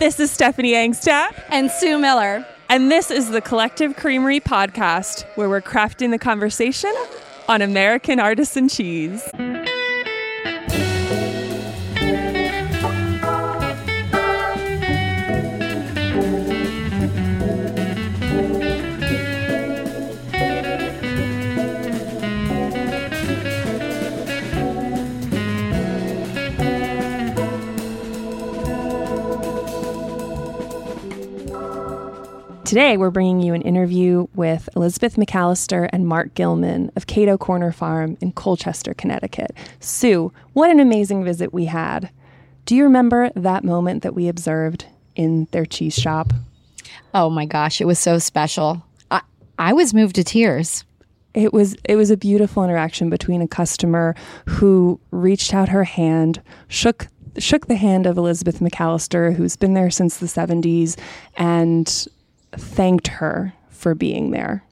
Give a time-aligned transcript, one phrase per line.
[0.00, 1.40] This is Stephanie Angstadt.
[1.50, 2.44] And Sue Miller.
[2.68, 6.92] And this is the Collective Creamery podcast, where we're crafting the conversation
[7.48, 9.22] on American artisan cheese.
[32.74, 37.70] Today, we're bringing you an interview with Elizabeth McAllister and Mark Gillman of Cato Corner
[37.70, 39.52] Farm in Colchester, Connecticut.
[39.78, 42.10] Sue, what an amazing visit we had.
[42.64, 46.32] Do you remember that moment that we observed in their cheese shop?
[47.14, 48.84] Oh my gosh, it was so special.
[49.08, 49.20] I,
[49.56, 50.82] I was moved to tears.
[51.32, 56.42] It was it was a beautiful interaction between a customer who reached out her hand,
[56.66, 57.06] shook
[57.38, 60.98] shook the hand of Elizabeth McAllister, who's been there since the 70s,
[61.36, 62.08] and
[62.58, 64.64] thanked her for being there.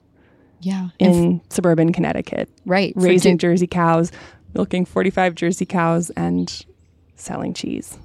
[0.61, 0.89] Yeah.
[0.99, 2.49] In f- suburban Connecticut.
[2.65, 2.93] Right.
[2.95, 4.11] Raising Jersey cows,
[4.53, 6.65] milking 45 Jersey cows, and
[7.15, 7.97] selling cheese.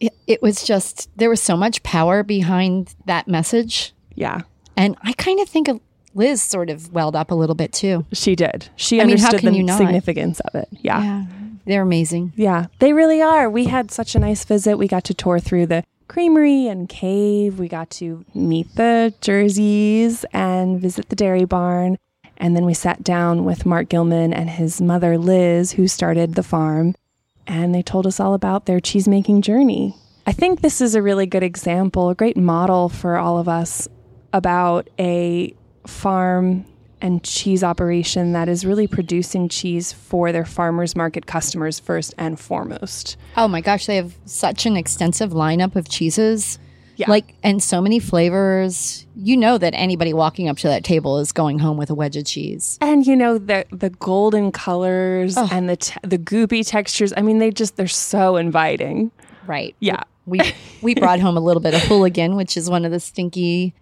[0.00, 3.92] It, it was just, there was so much power behind that message.
[4.14, 4.42] Yeah.
[4.76, 5.80] And I kind of think of
[6.14, 8.06] Liz sort of welled up a little bit too.
[8.12, 8.68] She did.
[8.76, 10.68] She I understood mean, the significance of it.
[10.72, 11.02] Yeah.
[11.02, 11.24] yeah.
[11.66, 12.32] They're amazing.
[12.36, 13.48] Yeah, they really are.
[13.48, 14.76] We had such a nice visit.
[14.76, 17.58] We got to tour through the creamery and cave.
[17.58, 21.98] We got to meet the jerseys and visit the dairy barn.
[22.36, 26.42] And then we sat down with Mark Gillman and his mother, Liz, who started the
[26.42, 26.94] farm.
[27.46, 29.94] And they told us all about their cheesemaking journey.
[30.26, 33.88] I think this is a really good example, a great model for all of us
[34.32, 35.54] about a
[35.86, 36.64] farm
[37.04, 42.40] and cheese operation that is really producing cheese for their farmers market customers first and
[42.40, 43.18] foremost.
[43.36, 46.58] Oh my gosh, they have such an extensive lineup of cheeses.
[46.96, 47.10] Yeah.
[47.10, 49.06] Like and so many flavors.
[49.16, 52.16] You know that anybody walking up to that table is going home with a wedge
[52.16, 52.78] of cheese.
[52.80, 55.48] And you know the the golden colors oh.
[55.52, 57.12] and the te- the goopy textures.
[57.16, 59.10] I mean they just they're so inviting.
[59.46, 59.76] Right.
[59.80, 60.04] Yeah.
[60.24, 60.40] We
[60.80, 63.74] we brought home a little bit of hooligan, which is one of the stinky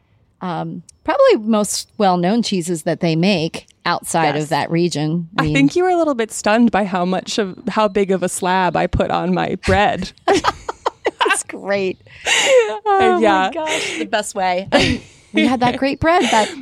[0.43, 4.45] um, probably most well known cheeses that they make outside yes.
[4.45, 5.29] of that region.
[5.39, 7.89] I, mean, I, think you were a little bit stunned by how much of how
[7.89, 10.13] big of a slab I put on my bread.
[10.27, 11.99] That's great.
[12.27, 13.47] Oh yeah.
[13.47, 14.69] my gosh, the best way.
[15.33, 16.53] we had that great bread that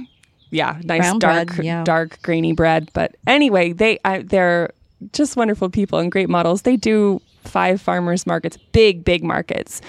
[0.51, 1.85] yeah, nice dark bread, yeah.
[1.85, 4.73] dark grainy bread, but anyway, they I, they're
[5.13, 6.63] just wonderful people and great models.
[6.63, 9.81] They do five farmers markets, big big markets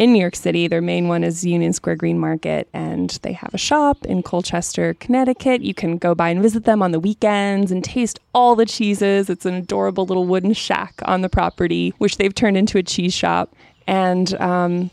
[0.00, 0.66] in New York City.
[0.66, 4.94] Their main one is Union Square Green Market, and they have a shop in Colchester,
[4.94, 5.60] Connecticut.
[5.60, 9.28] You can go by and visit them on the weekends and taste all the cheeses.
[9.28, 13.12] It's an adorable little wooden shack on the property, which they've turned into a cheese
[13.12, 13.54] shop.
[13.86, 14.90] And um,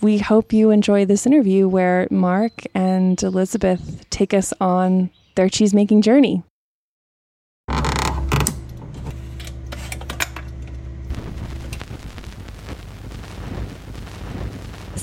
[0.00, 5.72] we hope you enjoy this interview where Mark and Elizabeth take us on their cheese
[5.72, 6.42] making journey.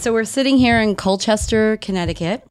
[0.05, 2.43] So we're sitting here in Colchester, Connecticut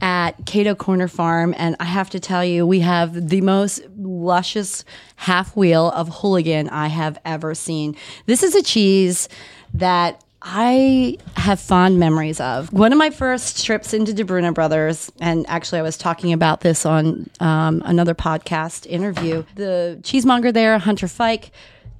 [0.00, 4.84] at Cato Corner Farm, and I have to tell you, we have the most luscious
[5.16, 7.96] half wheel of hooligan I have ever seen.
[8.26, 9.28] This is a cheese
[9.74, 12.72] that I have fond memories of.
[12.72, 16.60] One of my first trips into Di Bruno Brothers, and actually I was talking about
[16.60, 19.42] this on um, another podcast interview.
[19.56, 21.50] The cheesemonger there, Hunter Fike,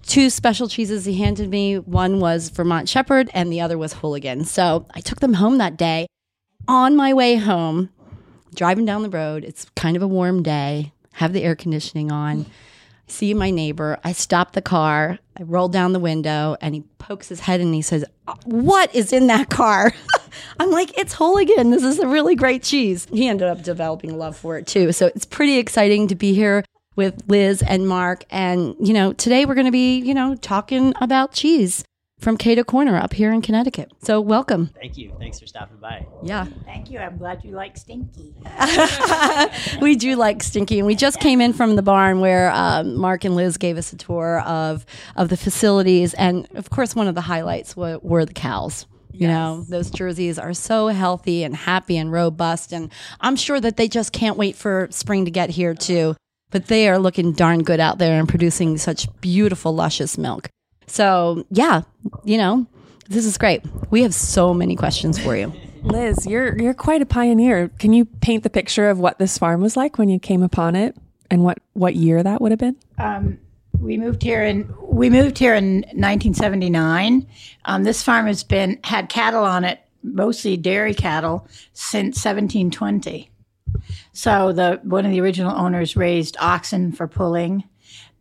[0.06, 1.78] two special cheeses he handed me.
[1.78, 4.44] One was Vermont Shepherd and the other was Hooligan.
[4.44, 6.06] So I took them home that day.
[6.68, 7.90] On my way home,
[8.54, 12.46] driving down the road, it's kind of a warm day, have the air conditioning on.
[13.08, 13.98] See my neighbor.
[14.04, 15.18] I stop the car.
[15.36, 18.94] I roll down the window and he pokes his head and he says, uh, What
[18.94, 19.92] is in that car?
[20.60, 21.70] I'm like, It's Hooligan.
[21.70, 23.06] This is a really great cheese.
[23.12, 24.92] He ended up developing love for it too.
[24.92, 26.64] So it's pretty exciting to be here
[26.96, 28.24] with Liz and Mark.
[28.30, 31.84] And, you know, today we're going to be, you know, talking about cheese
[32.22, 33.90] from Cato Corner up here in Connecticut.
[34.02, 34.70] So welcome.
[34.80, 35.12] Thank you.
[35.18, 36.06] Thanks for stopping by.
[36.22, 36.46] Yeah.
[36.64, 37.00] Thank you.
[37.00, 38.32] I'm glad you like Stinky.
[39.80, 43.24] we do like Stinky, and we just came in from the barn where um, Mark
[43.24, 44.86] and Liz gave us a tour of
[45.16, 48.86] of the facilities, and of course, one of the highlights were, were the cows.
[49.10, 49.30] You yes.
[49.30, 52.90] know, those jerseys are so healthy and happy and robust, and
[53.20, 56.16] I'm sure that they just can't wait for spring to get here too
[56.52, 60.48] but they are looking darn good out there and producing such beautiful, luscious milk.
[60.86, 61.82] So, yeah,
[62.24, 62.66] you know,
[63.08, 63.64] this is great.
[63.90, 65.52] We have so many questions for you.
[65.82, 67.68] Liz, you're you're quite a pioneer.
[67.78, 70.76] Can you paint the picture of what this farm was like when you came upon
[70.76, 70.96] it
[71.30, 72.76] and what what year that would have been?
[72.98, 73.38] Um,
[73.80, 77.26] We moved here in we moved here in 1979.
[77.64, 83.31] Um, this farm has been had cattle on it, mostly dairy cattle, since 1720.
[84.12, 87.64] So the one of the original owners raised oxen for pulling,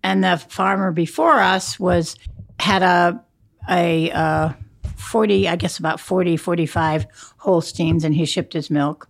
[0.03, 2.15] and the farmer before us was
[2.59, 3.23] had a
[3.69, 4.53] a uh,
[4.95, 7.05] 40, I guess about 40, 45
[7.37, 9.07] Holsteins, and he shipped his milk.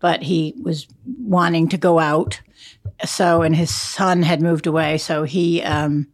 [0.00, 0.86] But he was
[1.18, 2.40] wanting to go out,
[3.04, 6.06] so and his son had moved away, so he um,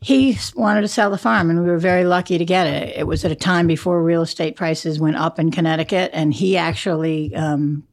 [0.00, 2.96] he wanted to sell the farm, and we were very lucky to get it.
[2.96, 6.56] It was at a time before real estate prices went up in Connecticut, and he
[6.56, 7.86] actually um,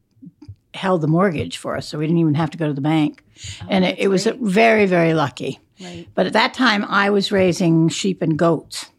[0.74, 3.24] held the mortgage for us, so we didn't even have to go to the bank.
[3.62, 5.58] Oh, and it, it was very, very lucky.
[5.80, 6.06] Right.
[6.14, 8.90] But at that time, I was raising sheep and goats,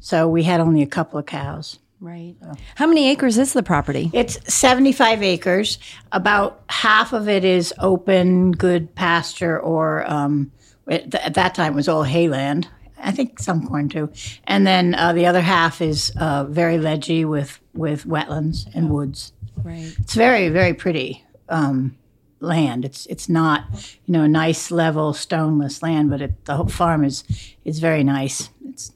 [0.00, 1.78] so we had only a couple of cows.
[2.00, 2.34] Right.
[2.42, 2.52] So.
[2.74, 4.10] How many acres is the property?
[4.12, 5.78] It's 75 acres.
[6.12, 10.52] About half of it is open, good pasture, or um,
[10.86, 12.66] it, at that time it was all hayland.
[12.98, 14.10] I think some corn too.
[14.46, 19.32] And then uh, the other half is uh, very ledgy with, with wetlands and woods.
[19.64, 19.94] Right.
[19.98, 21.96] It's very, very pretty um,
[22.40, 22.84] land.
[22.84, 23.64] It's it's not
[24.04, 27.24] you know a nice level stoneless land, but it, the whole farm is
[27.64, 28.50] is very nice.
[28.68, 28.92] It's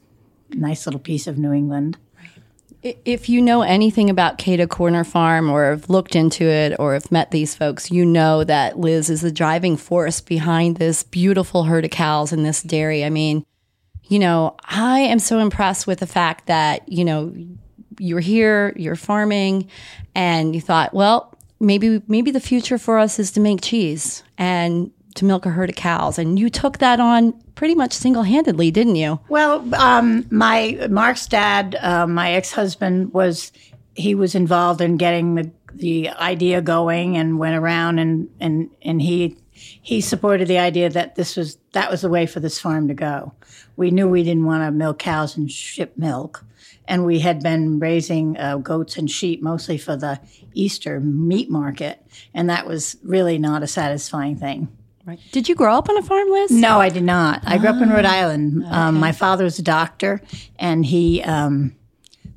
[0.51, 1.97] a nice little piece of New England.
[2.81, 7.11] If you know anything about Cato Corner Farm or have looked into it or have
[7.11, 11.83] met these folks, you know that Liz is the driving force behind this beautiful herd
[11.83, 13.03] of cows in this dairy.
[13.03, 13.45] I mean,
[14.03, 17.35] you know, I am so impressed with the fact that, you know,
[17.99, 19.69] you're here, you're farming,
[20.15, 24.91] and you thought, well, maybe maybe the future for us is to make cheese and
[25.15, 26.17] to milk a herd of cows.
[26.17, 29.19] And you took that on pretty much single handedly, didn't you?
[29.29, 33.51] Well, um, my Mark's dad, uh, my ex husband, was
[33.95, 39.01] he was involved in getting the the idea going and went around and and and
[39.01, 42.87] he he supported the idea that this was that was the way for this farm
[42.87, 43.33] to go.
[43.75, 46.45] We knew we didn't want to milk cows and ship milk,
[46.89, 50.19] and we had been raising uh, goats and sheep mostly for the
[50.53, 54.67] Easter meat market, and that was really not a satisfying thing.
[55.05, 55.19] Right.
[55.31, 56.51] Did you grow up on a farm, Liz?
[56.51, 57.41] No, I did not.
[57.45, 58.63] I grew up in Rhode ah, Island.
[58.63, 58.71] Okay.
[58.71, 60.21] Um, my father was a doctor,
[60.57, 61.75] and he, um,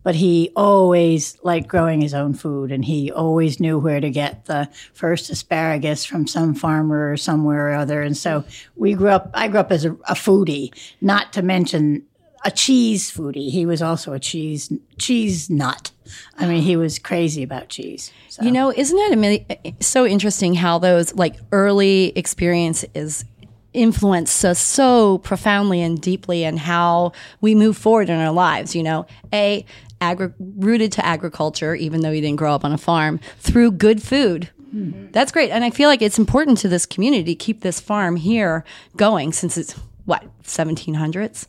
[0.02, 4.44] but he always liked growing his own food, and he always knew where to get
[4.44, 8.02] the first asparagus from some farmer or somewhere or other.
[8.02, 8.44] And so
[8.76, 9.30] we grew up.
[9.32, 12.02] I grew up as a, a foodie, not to mention
[12.44, 13.50] a cheese foodie.
[13.50, 15.90] He was also a cheese cheese nut.
[16.36, 18.12] I mean, he was crazy about cheese.
[18.28, 18.42] So.
[18.42, 23.24] You know, isn't it so interesting how those like early experiences
[23.72, 28.74] influence us so profoundly and deeply and how we move forward in our lives?
[28.74, 29.64] You know, a
[30.00, 34.02] agri- rooted to agriculture, even though you didn't grow up on a farm, through good
[34.02, 34.50] food.
[34.74, 35.10] Mm-hmm.
[35.12, 38.16] That's great, and I feel like it's important to this community to keep this farm
[38.16, 38.64] here
[38.96, 39.72] going since it's
[40.06, 41.46] what 1700s.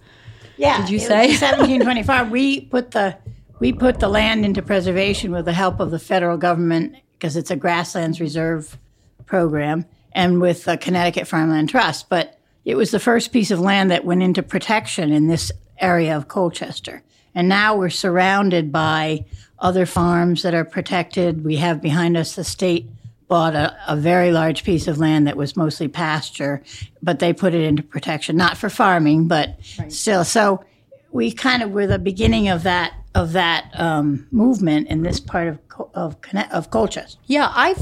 [0.63, 0.79] Yeah.
[0.79, 2.31] Did you say 1725?
[2.31, 3.17] we put the
[3.59, 7.51] we put the land into preservation with the help of the federal government because it's
[7.51, 8.77] a grasslands reserve
[9.25, 12.07] program and with the Connecticut Farmland Trust.
[12.07, 16.15] But it was the first piece of land that went into protection in this area
[16.15, 17.03] of Colchester.
[17.35, 19.25] And now we're surrounded by
[19.59, 21.43] other farms that are protected.
[21.43, 22.89] We have behind us the state
[23.27, 26.61] bought a, a, very large piece of land that was mostly pasture,
[27.01, 29.91] but they put it into protection, not for farming, but right.
[29.91, 30.23] still.
[30.23, 30.63] So
[31.11, 35.47] we kind of were the beginning of that of that um, movement in this part
[35.47, 35.59] of
[35.93, 36.15] of
[36.51, 37.19] of Colchester.
[37.25, 37.75] Yeah, I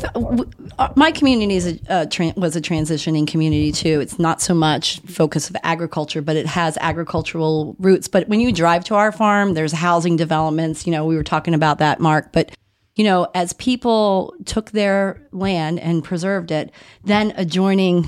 [0.80, 4.00] uh, my community is a, uh, tra- was a transitioning community too.
[4.00, 8.08] It's not so much focus of agriculture, but it has agricultural roots.
[8.08, 10.86] But when you drive to our farm, there's housing developments.
[10.86, 12.52] You know, we were talking about that, Mark, but
[12.96, 16.72] you know, as people took their land and preserved it,
[17.04, 18.08] then adjoining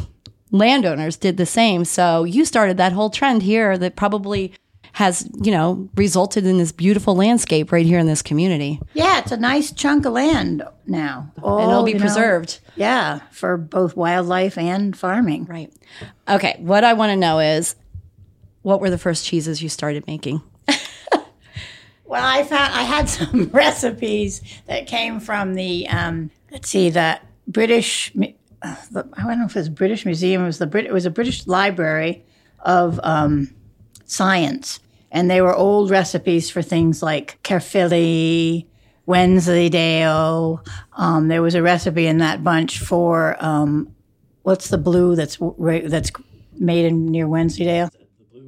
[0.51, 1.85] landowners did the same.
[1.85, 4.53] So you started that whole trend here that probably
[4.93, 8.79] has, you know, resulted in this beautiful landscape right here in this community.
[8.93, 11.31] Yeah, it's a nice chunk of land now.
[11.41, 12.59] All, and it'll oh, be preserved.
[12.63, 15.45] Know, yeah, for both wildlife and farming.
[15.45, 15.73] Right.
[16.29, 17.75] Okay, what I want to know is
[18.61, 20.43] what were the first cheeses you started making?
[22.13, 27.19] Well, I found I had some recipes that came from the um, let's see the
[27.47, 28.13] British.
[28.61, 30.43] Uh, the, I don't know if it was British Museum.
[30.43, 30.85] It was the Brit.
[30.85, 32.23] It was a British Library
[32.59, 33.55] of um,
[34.05, 34.79] Science,
[35.09, 38.67] and they were old recipes for things like Caerphilly,
[39.07, 40.63] Wensleydale.
[40.95, 43.91] Um, there was a recipe in that bunch for um,
[44.43, 45.39] what's the blue that's
[45.85, 46.11] that's
[46.59, 47.89] made in near Wensleydale.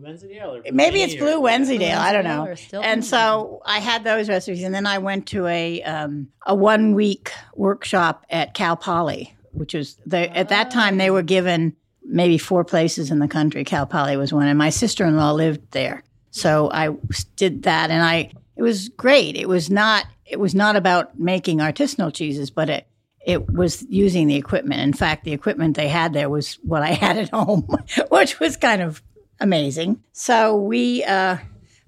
[0.06, 0.62] Wensleydale?
[0.72, 1.98] Maybe it's Blue Wensleydale.
[1.98, 2.54] I don't know.
[2.80, 6.94] And so I had those recipes, and then I went to a um, a one
[6.94, 12.38] week workshop at Cal Poly, which was the, at that time they were given maybe
[12.38, 13.64] four places in the country.
[13.64, 16.90] Cal Poly was one, and my sister in law lived there, so I
[17.36, 19.36] did that, and I it was great.
[19.36, 22.88] It was not it was not about making artisanal cheeses, but it
[23.26, 24.82] it was using the equipment.
[24.82, 27.68] In fact, the equipment they had there was what I had at home,
[28.10, 29.02] which was kind of
[29.40, 30.04] amazing.
[30.14, 31.38] So we, uh,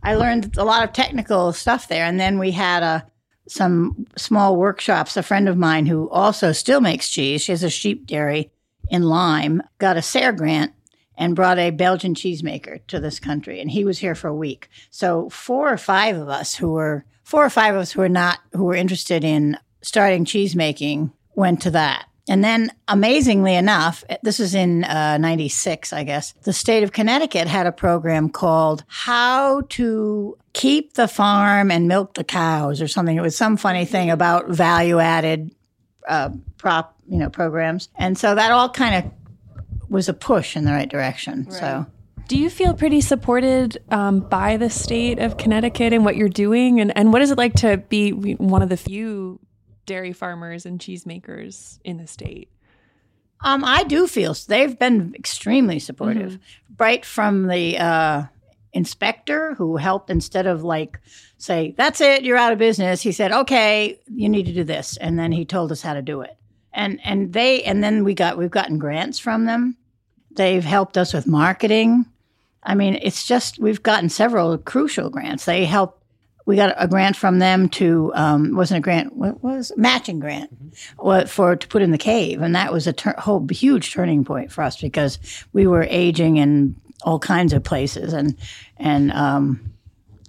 [0.03, 3.01] I learned a lot of technical stuff there, and then we had a uh,
[3.49, 5.15] some small workshops.
[5.15, 8.51] A friend of mine who also still makes cheese, she has a sheep dairy
[8.89, 10.73] in Lyme, got a SARE grant
[11.17, 14.69] and brought a Belgian cheesemaker to this country, and he was here for a week.
[14.91, 18.09] So four or five of us who were four or five of us who were
[18.09, 22.05] not who were interested in starting cheese making went to that.
[22.29, 27.47] And then, amazingly enough, this was in uh, 96, I guess, the state of Connecticut
[27.47, 33.15] had a program called How to Keep the Farm and Milk the Cows or something.
[33.15, 35.55] It was some funny thing about value added
[36.07, 37.89] uh, prop, you know, programs.
[37.95, 39.11] And so that all kind of
[39.89, 41.45] was a push in the right direction.
[41.45, 41.53] Right.
[41.53, 41.85] So.
[42.27, 46.81] Do you feel pretty supported um, by the state of Connecticut and what you're doing?
[46.81, 49.39] And, and what is it like to be one of the few
[49.87, 52.51] dairy farmers and cheesemakers in the state?
[53.41, 56.73] Um, I do feel they've been extremely supportive, mm-hmm.
[56.77, 58.23] right from the uh,
[58.73, 60.99] inspector who helped instead of like
[61.37, 63.01] say that's it, you're out of business.
[63.01, 66.01] He said, okay, you need to do this, and then he told us how to
[66.01, 66.37] do it.
[66.73, 69.77] And and they and then we got we've gotten grants from them.
[70.31, 72.05] They've helped us with marketing.
[72.63, 75.45] I mean, it's just we've gotten several crucial grants.
[75.45, 76.01] They help
[76.47, 80.49] we got a grant from them to um, wasn't a grant what was matching grant
[80.73, 81.27] mm-hmm.
[81.27, 82.41] for to put in the cave.
[82.41, 85.19] And that was a ter- whole huge turning point for us because
[85.51, 88.13] we were aging in all kinds of places.
[88.13, 88.37] And
[88.77, 89.73] and um,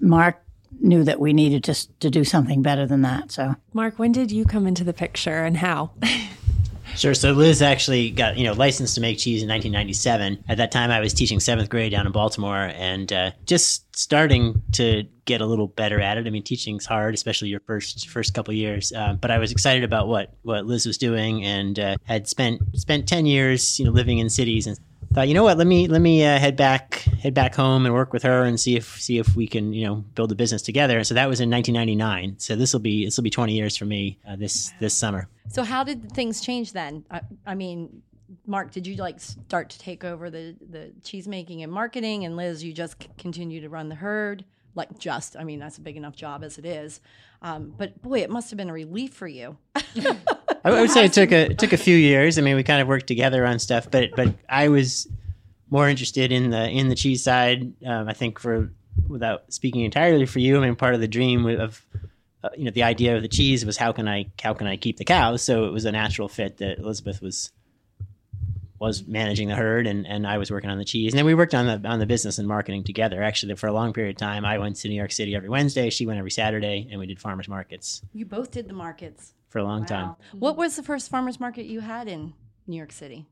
[0.01, 0.43] Mark
[0.81, 3.55] knew that we needed to to do something better than that so.
[3.73, 5.93] Mark when did you come into the picture and how
[6.97, 7.15] Sure.
[7.15, 10.45] So Liz actually got you know licensed to make cheese in 1997.
[10.49, 14.63] At that time, I was teaching seventh grade down in Baltimore, and uh, just starting
[14.73, 16.27] to get a little better at it.
[16.27, 18.93] I mean, teaching's hard, especially your first first couple years.
[18.93, 22.61] Uh, but I was excited about what what Liz was doing, and uh, had spent
[22.75, 24.79] spent 10 years, you know, living in cities, and
[25.13, 27.95] thought, you know what, let me let me uh, head back head back home and
[27.95, 30.63] work with her and see if see if we can you know build a business
[30.63, 31.03] together.
[31.05, 32.39] So that was in 1999.
[32.39, 35.29] So this will be this will be 20 years for me uh, this this summer.
[35.49, 37.05] So how did things change then?
[37.11, 38.03] I, I, mean,
[38.47, 42.37] Mark, did you like start to take over the the cheese making and marketing, and
[42.37, 44.45] Liz, you just c- continue to run the herd?
[44.75, 47.01] Like just, I mean, that's a big enough job as it is.
[47.43, 49.57] Um, but boy, it must have been a relief for you.
[49.75, 52.39] I would say it took a it took a few years.
[52.39, 55.09] I mean, we kind of worked together on stuff, but but I was
[55.71, 57.73] more interested in the in the cheese side.
[57.85, 58.71] Um, I think for
[59.07, 61.85] without speaking entirely for you, I mean, part of the dream of
[62.43, 64.77] uh, you know the idea of the cheese was how can I how can I
[64.77, 65.43] keep the cows?
[65.43, 67.53] So it was a natural fit that Elizabeth was
[68.79, 71.13] was managing the herd and, and I was working on the cheese.
[71.13, 73.23] And then we worked on the on the business and marketing together.
[73.23, 75.91] Actually, for a long period of time, I went to New York City every Wednesday.
[75.91, 78.03] She went every Saturday, and we did farmers markets.
[78.13, 79.87] You both did the markets for a long wow.
[79.87, 80.17] time.
[80.39, 82.35] What was the first farmers market you had in
[82.67, 83.27] New York City?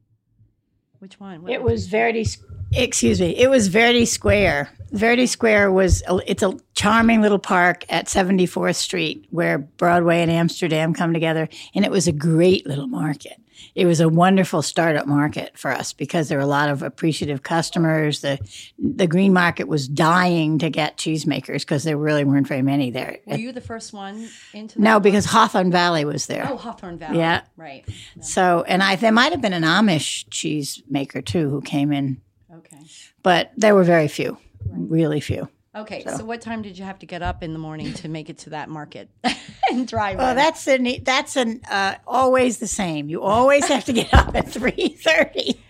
[0.98, 1.42] Which one?
[1.42, 2.26] What it was Verdi.
[2.72, 3.36] Excuse me.
[3.36, 4.70] It was Verdi Square.
[4.92, 10.94] Verdi Square was it's a charming little park at 74th Street where Broadway and Amsterdam
[10.94, 13.40] come together, and it was a great little market
[13.74, 17.42] it was a wonderful startup market for us because there were a lot of appreciative
[17.42, 18.20] customers.
[18.20, 18.38] The
[18.78, 23.18] the green market was dying to get cheesemakers because there really weren't very many there.
[23.26, 24.80] Were you the first one into?
[24.80, 26.48] No, because Hawthorne Valley was there.
[26.50, 27.18] Oh, Hawthorne Valley.
[27.18, 27.84] Yeah, right.
[27.86, 28.22] Yeah.
[28.22, 32.20] So, and I there might have been an Amish cheesemaker too who came in.
[32.52, 32.78] Okay.
[33.22, 34.32] But there were very few,
[34.66, 34.90] right.
[34.90, 35.48] really few.
[35.76, 36.16] Okay, so.
[36.16, 36.24] so.
[36.24, 38.50] what time did you have to get up in the morning to make it to
[38.50, 39.10] that market
[39.70, 40.16] and drive?
[40.16, 43.10] Well, that's an that's an uh, always the same.
[43.10, 45.60] You always have to get up at three thirty.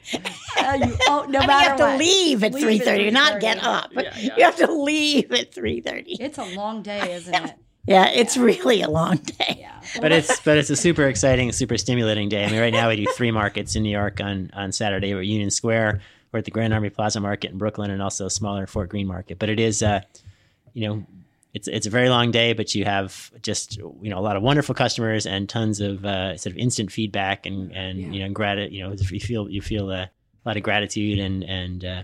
[0.59, 1.91] Uh, you, oh, no I matter mean, you have what.
[1.93, 3.91] to leave at three thirty, not get up.
[3.93, 4.37] Yeah, yeah.
[4.37, 6.17] You have to leave at three thirty.
[6.21, 7.55] It's a long day, isn't it?
[7.87, 8.43] Yeah, it's yeah.
[8.43, 9.59] really a long day.
[9.59, 9.81] Yeah.
[10.01, 12.45] but it's but it's a super exciting, super stimulating day.
[12.45, 15.15] I mean, right now we do three markets in New York on on Saturday.
[15.15, 16.01] We're Union Square
[16.33, 19.07] we're at the Grand Army Plaza Market in Brooklyn and also a smaller Fort Greene
[19.07, 19.39] Market.
[19.39, 20.01] But it is, uh,
[20.73, 21.07] you know,
[21.57, 24.43] it's it's a very long day, but you have just you know a lot of
[24.43, 28.09] wonderful customers and tons of uh, sort of instant feedback and and yeah.
[28.11, 30.11] you know grat you know you feel you feel a
[30.45, 32.03] lot of gratitude and and uh,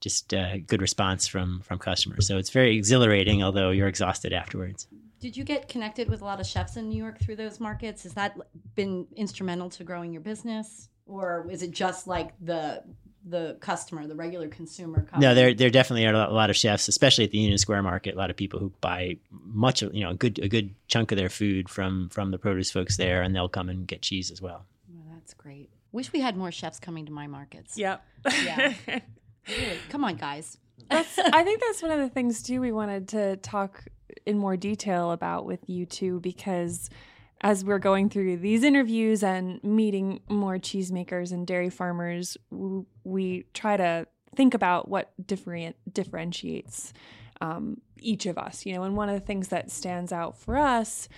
[0.00, 2.26] just uh, good response from from customers.
[2.26, 4.88] So it's very exhilarating, although you're exhausted afterwards.
[5.20, 8.02] Did you get connected with a lot of chefs in New York through those markets?
[8.04, 8.36] Has that
[8.74, 12.82] been instrumental to growing your business, or is it just like the
[13.28, 15.02] the customer, the regular consumer.
[15.02, 15.20] Customer.
[15.20, 18.14] No, there there definitely are a lot of chefs, especially at the Union Square Market.
[18.14, 21.12] A lot of people who buy much of you know a good a good chunk
[21.12, 24.30] of their food from from the produce folks there, and they'll come and get cheese
[24.30, 24.64] as well.
[24.88, 25.70] well That's great.
[25.92, 27.76] Wish we had more chefs coming to my markets.
[27.76, 28.04] Yep.
[28.44, 28.74] Yeah.
[29.48, 29.78] really.
[29.88, 30.58] Come on, guys.
[30.90, 33.84] That's, I think that's one of the things too we wanted to talk
[34.24, 36.90] in more detail about with you two because
[37.42, 42.36] as we're going through these interviews and meeting more cheesemakers and dairy farmers,
[43.04, 46.92] we try to think about what different differentiates
[47.40, 48.64] um, each of us.
[48.64, 51.08] You know, and one of the things that stands out for us,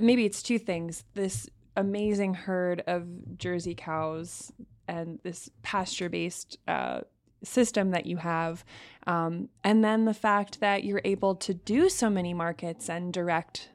[0.00, 4.52] maybe it's two things: this amazing herd of Jersey cows
[4.88, 7.00] and this pasture-based uh,
[7.42, 8.64] system that you have,
[9.06, 13.70] um, and then the fact that you're able to do so many markets and direct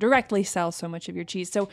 [0.00, 1.52] directly sell so much of your cheese.
[1.52, 1.68] So,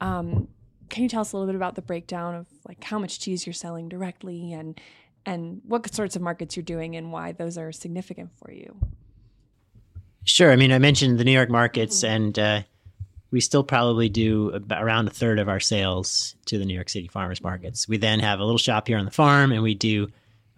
[0.00, 0.48] um,
[0.88, 3.46] can you tell us a little bit about the breakdown of like how much cheese
[3.46, 4.80] you're selling directly and
[5.26, 8.76] and what sorts of markets you're doing and why those are significant for you?
[10.24, 10.50] Sure.
[10.50, 12.14] I mean, I mentioned the New York markets, mm-hmm.
[12.14, 12.62] and uh,
[13.30, 17.08] we still probably do around a third of our sales to the New York City
[17.08, 17.88] farmers markets.
[17.88, 20.08] We then have a little shop here on the farm, and we do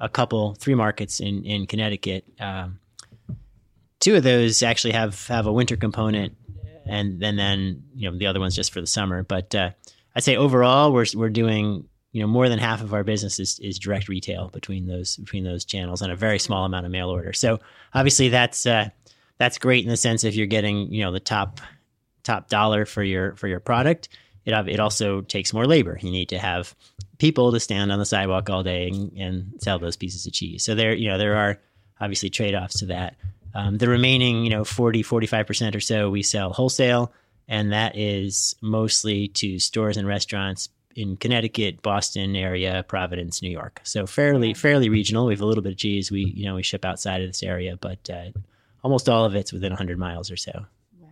[0.01, 2.25] a couple, three markets in in Connecticut.
[2.41, 2.79] Um,
[4.01, 6.37] two of those actually have have a winter component
[6.87, 9.23] and then you know the other one's just for the summer.
[9.23, 9.71] But uh,
[10.15, 13.59] I'd say overall we're we're doing you know more than half of our business is,
[13.61, 17.09] is direct retail between those between those channels and a very small amount of mail
[17.09, 17.33] order.
[17.33, 17.61] So
[17.95, 18.91] obviously that's uh,
[19.39, 21.61] that's great in the sense if you're getting you know the top
[22.23, 24.09] top dollar for your for your product.
[24.45, 25.99] It it also takes more labor.
[26.01, 26.75] You need to have
[27.19, 30.65] people to stand on the sidewalk all day and, and sell those pieces of cheese.
[30.65, 31.59] So there you know there are
[32.01, 33.17] obviously trade offs to that.
[33.55, 37.13] Um, the remaining, you know, 40, 45% or so, we sell wholesale,
[37.49, 43.81] and that is mostly to stores and restaurants in Connecticut, Boston area, Providence, New York.
[43.85, 45.27] So fairly, fairly regional.
[45.27, 46.11] We have a little bit of cheese.
[46.11, 48.31] We, you know, we ship outside of this area, but uh,
[48.83, 50.67] almost all of it's within 100 miles or so.
[50.99, 51.09] Wow.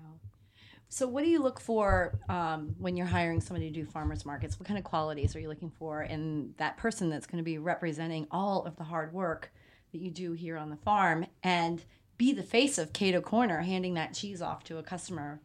[0.89, 4.59] So, what do you look for um, when you're hiring somebody to do farmers markets?
[4.59, 7.59] What kind of qualities are you looking for in that person that's going to be
[7.59, 9.53] representing all of the hard work
[9.93, 11.27] that you do here on the farm?
[11.43, 11.83] And
[12.21, 15.41] be the face of Cato Corner, handing that cheese off to a customer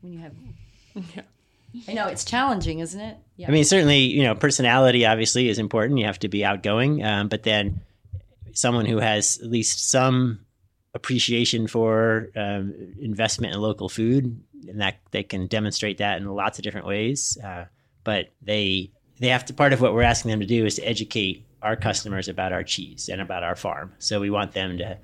[0.00, 0.32] when you have.
[1.14, 1.22] Yeah.
[1.86, 3.16] I know it's challenging, isn't it?
[3.36, 3.46] Yeah.
[3.46, 6.00] I mean, certainly, you know, personality obviously is important.
[6.00, 7.82] You have to be outgoing, um, but then
[8.54, 10.40] someone who has at least some
[10.94, 16.58] appreciation for um, investment in local food, and that they can demonstrate that in lots
[16.58, 17.38] of different ways.
[17.44, 17.66] Uh,
[18.02, 19.54] but they they have to.
[19.54, 22.64] Part of what we're asking them to do is to educate our customers about our
[22.64, 23.92] cheese and about our farm.
[23.98, 24.98] So we want them to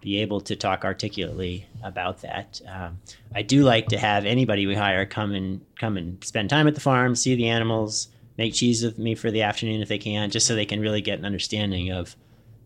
[0.00, 2.60] be able to talk articulately about that.
[2.66, 2.98] Um,
[3.34, 6.74] I do like to have anybody we hire come and come and spend time at
[6.74, 8.08] the farm, see the animals,
[8.38, 11.02] make cheese with me for the afternoon if they can, just so they can really
[11.02, 12.16] get an understanding of,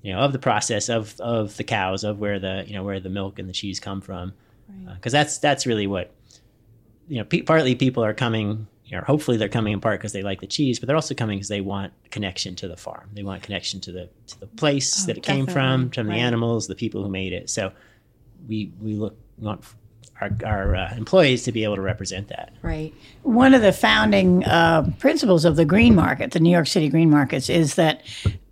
[0.02, 3.00] you know, of the process of of the cows, of where the you know where
[3.00, 4.32] the milk and the cheese come from,
[4.86, 5.20] because right.
[5.20, 6.12] uh, that's that's really what,
[7.08, 10.12] you know, pe- partly people are coming you know, hopefully they're coming in part because
[10.12, 13.08] they like the cheese, but they're also coming because they want connection to the farm.
[13.14, 15.46] They want connection to the to the place oh, that it definitely.
[15.46, 16.14] came from, from right.
[16.14, 17.48] the animals, the people who made it.
[17.48, 17.72] So
[18.46, 19.64] we we look we want
[20.20, 22.52] our, our uh, employees to be able to represent that.
[22.62, 22.94] Right.
[23.22, 27.10] One of the founding uh, principles of the green market, the New York City green
[27.10, 28.02] markets, is that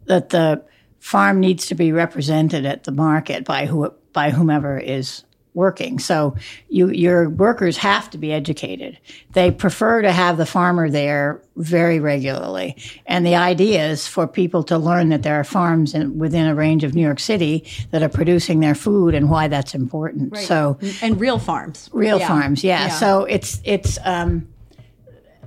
[0.07, 0.65] that the
[0.99, 5.99] farm needs to be represented at the market by who by whomever is working.
[5.99, 6.35] So
[6.69, 8.99] you, your workers have to be educated.
[9.33, 12.77] They prefer to have the farmer there very regularly.
[13.07, 16.55] And the idea is for people to learn that there are farms in, within a
[16.55, 20.33] range of New York City that are producing their food and why that's important.
[20.33, 20.45] Right.
[20.45, 22.29] So and real farms, real yeah.
[22.29, 22.87] farms, yeah.
[22.87, 22.89] yeah.
[22.89, 24.49] So it's it's um,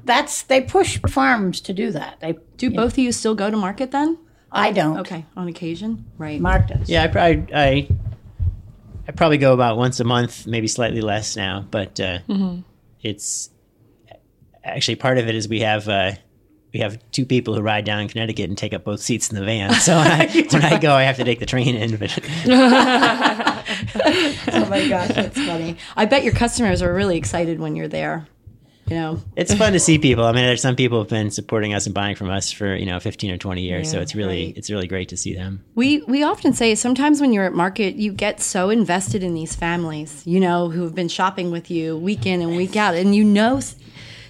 [0.04, 2.20] that's they push farms to do that.
[2.20, 2.86] They do both know.
[2.86, 4.20] of you still go to market then?
[4.52, 5.00] I don't.
[5.00, 6.40] Okay, on occasion, right?
[6.40, 6.90] Mark does.
[6.90, 7.88] Yeah, I, I, I
[9.08, 12.62] I probably go about once a month, maybe slightly less now, but uh, mm-hmm.
[13.02, 13.50] it's
[14.64, 16.14] actually part of it is we have uh,
[16.74, 19.38] we have two people who ride down in Connecticut and take up both seats in
[19.38, 19.74] the van.
[19.76, 21.98] So when I, when I go, I have to take the train in.
[21.98, 23.64] But oh
[24.70, 25.78] my gosh, that's funny!
[25.96, 28.28] I bet your customers are really excited when you're there
[28.88, 29.20] you know?
[29.36, 30.26] It's fun to see people.
[30.26, 32.86] I mean there's some people have been supporting us and buying from us for you
[32.86, 34.58] know 15 or 20 years yeah, so it's really right.
[34.58, 35.64] it's really great to see them.
[35.76, 39.56] We we often say sometimes when you're at market you get so invested in these
[39.56, 43.16] families you know who have been shopping with you week in and week out and
[43.16, 43.60] you know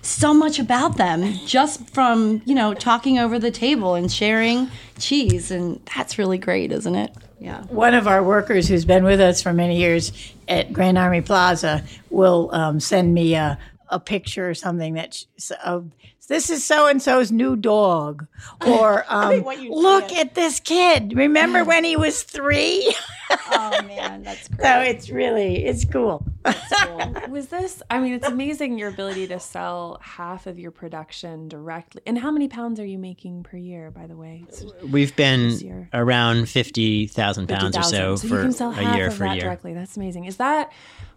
[0.01, 5.51] so much about them just from you know talking over the table and sharing cheese
[5.51, 7.13] and that's really great isn't it?
[7.39, 7.63] Yeah.
[7.63, 11.83] One of our workers who's been with us for many years at grand army plaza
[12.09, 15.23] will um, send me a a picture or something that
[15.63, 15.91] of
[16.25, 18.27] this is so and so's new dog,
[18.65, 21.13] or um, look at this kid.
[21.15, 22.95] Remember when he was three?
[23.51, 24.61] oh man, that's great.
[24.61, 26.25] So it's really it's cool.
[26.43, 27.13] cool.
[27.29, 27.81] Was this?
[27.89, 32.01] I mean, it's amazing your ability to sell half of your production directly.
[32.05, 33.91] And how many pounds are you making per year?
[33.91, 34.45] By the way,
[34.89, 39.33] we've been around fifty thousand pounds 50, or so, so for a year for a
[39.33, 39.43] year.
[39.43, 40.25] Directly, that's amazing.
[40.25, 40.71] Is that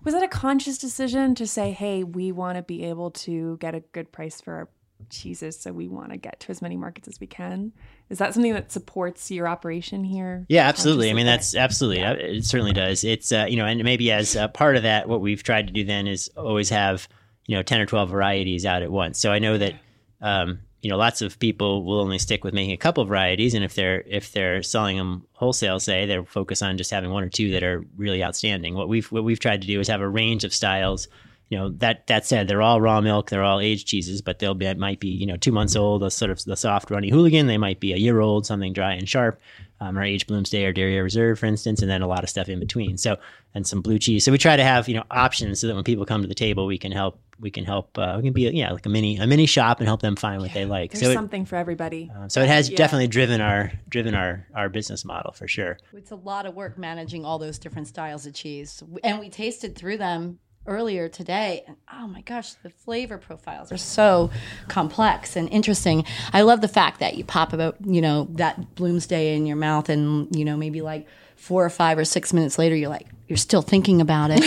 [0.04, 3.74] was that a conscious decision to say, hey, we want to be able to get
[3.74, 4.68] a good price for our
[5.10, 7.72] cheeses, so we want to get to as many markets as we can?
[8.10, 10.46] Is that something that supports your operation here?
[10.48, 11.10] Yeah, absolutely.
[11.10, 12.12] I mean, that's absolutely yeah.
[12.12, 12.44] it.
[12.44, 13.04] Certainly does.
[13.04, 15.72] It's uh, you know, and maybe as a part of that, what we've tried to
[15.72, 17.08] do then is always have
[17.46, 19.18] you know ten or twelve varieties out at once.
[19.18, 19.74] So I know that.
[20.20, 23.54] Um, you know, lots of people will only stick with making a couple of varieties,
[23.54, 27.24] and if they're if they're selling them wholesale, say they'll focus on just having one
[27.24, 28.74] or two that are really outstanding.
[28.74, 31.08] What we've what we've tried to do is have a range of styles.
[31.50, 34.54] You know, that that said, they're all raw milk, they're all aged cheeses, but they'll
[34.54, 37.46] be might be you know two months old, a sort of the soft runny hooligan.
[37.46, 39.40] They might be a year old, something dry and sharp,
[39.80, 42.48] um, or aged Bloomsday or Dairyere Reserve, for instance, and then a lot of stuff
[42.48, 42.98] in between.
[42.98, 43.16] So
[43.54, 44.24] and some blue cheese.
[44.24, 46.34] So we try to have you know options so that when people come to the
[46.34, 47.96] table, we can help we can help.
[47.96, 50.40] Uh, we can be yeah like a mini a mini shop and help them find
[50.40, 50.92] what yeah, they like.
[50.92, 52.10] There's so something it, for everybody.
[52.14, 52.76] Uh, so it has yeah.
[52.76, 55.78] definitely driven our driven our our business model for sure.
[55.92, 59.76] It's a lot of work managing all those different styles of cheese, and we tasted
[59.76, 64.30] through them earlier today and oh my gosh the flavor profiles are so
[64.68, 69.34] complex and interesting i love the fact that you pop about you know that bloomsday
[69.34, 72.76] in your mouth and you know maybe like four or five or six minutes later
[72.76, 74.42] you're like you're still thinking about it.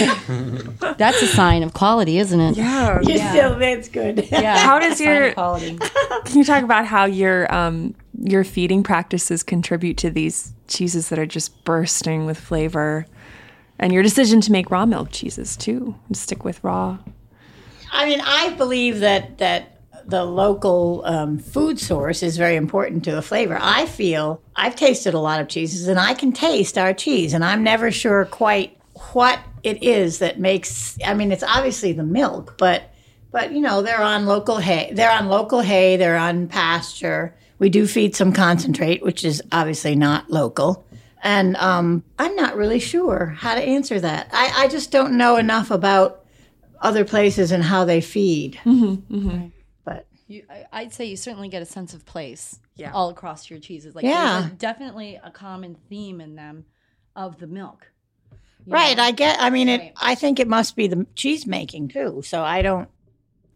[0.97, 2.57] that's a sign of quality, isn't it?
[2.57, 3.31] Yeah, you're yeah.
[3.31, 4.27] still that's good.
[4.31, 4.57] Yeah.
[4.57, 5.77] How does your quality?
[6.25, 11.19] Can you talk about how your um, your feeding practices contribute to these cheeses that
[11.19, 13.05] are just bursting with flavor,
[13.81, 16.99] and your decision to make raw milk cheeses too, and stick with raw?
[17.91, 23.11] I mean, I believe that that the local um, food source is very important to
[23.11, 23.57] the flavor.
[23.59, 27.43] I feel I've tasted a lot of cheeses and I can taste our cheese, and
[27.43, 28.77] I'm never sure quite
[29.13, 30.97] what it is that makes.
[31.03, 32.83] I mean, it's obviously the milk, but
[33.31, 34.91] but you know they're on local hay.
[34.93, 35.97] They're on local hay.
[35.97, 37.35] They're on pasture.
[37.59, 40.85] We do feed some concentrate, which is obviously not local.
[41.23, 44.29] And um, I'm not really sure how to answer that.
[44.33, 46.25] I, I just don't know enough about
[46.81, 48.59] other places and how they feed.
[48.63, 49.47] Mm-hmm, mm-hmm.
[50.31, 52.93] You, I, would say you certainly get a sense of place yeah.
[52.93, 53.95] all across your cheeses.
[53.95, 54.39] Like yeah.
[54.39, 56.63] there's a, definitely a common theme in them
[57.17, 57.91] of the milk.
[58.65, 58.95] Right.
[58.95, 59.03] Know?
[59.03, 59.41] I get.
[59.41, 59.81] I mean, right.
[59.81, 59.93] it.
[59.97, 62.21] I think it must be the cheese making too.
[62.23, 62.87] So I don't.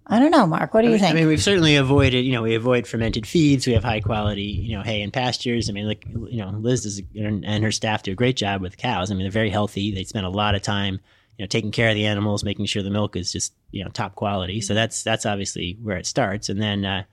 [0.07, 0.73] I don't know, Mark.
[0.73, 1.11] What do you I mean, think?
[1.11, 2.25] I mean, we've certainly avoided.
[2.25, 3.65] You know, we avoid fermented feeds.
[3.65, 5.69] We have high quality, you know, hay and pastures.
[5.69, 8.77] I mean, like you know, Liz does, and her staff do a great job with
[8.77, 9.09] cows.
[9.09, 9.93] I mean, they're very healthy.
[9.93, 10.99] They spend a lot of time
[11.37, 13.89] you know taking care of the animals, making sure the milk is just you know
[13.89, 14.61] top quality.
[14.61, 16.85] So that's that's obviously where it starts, and then.
[16.85, 17.03] Uh,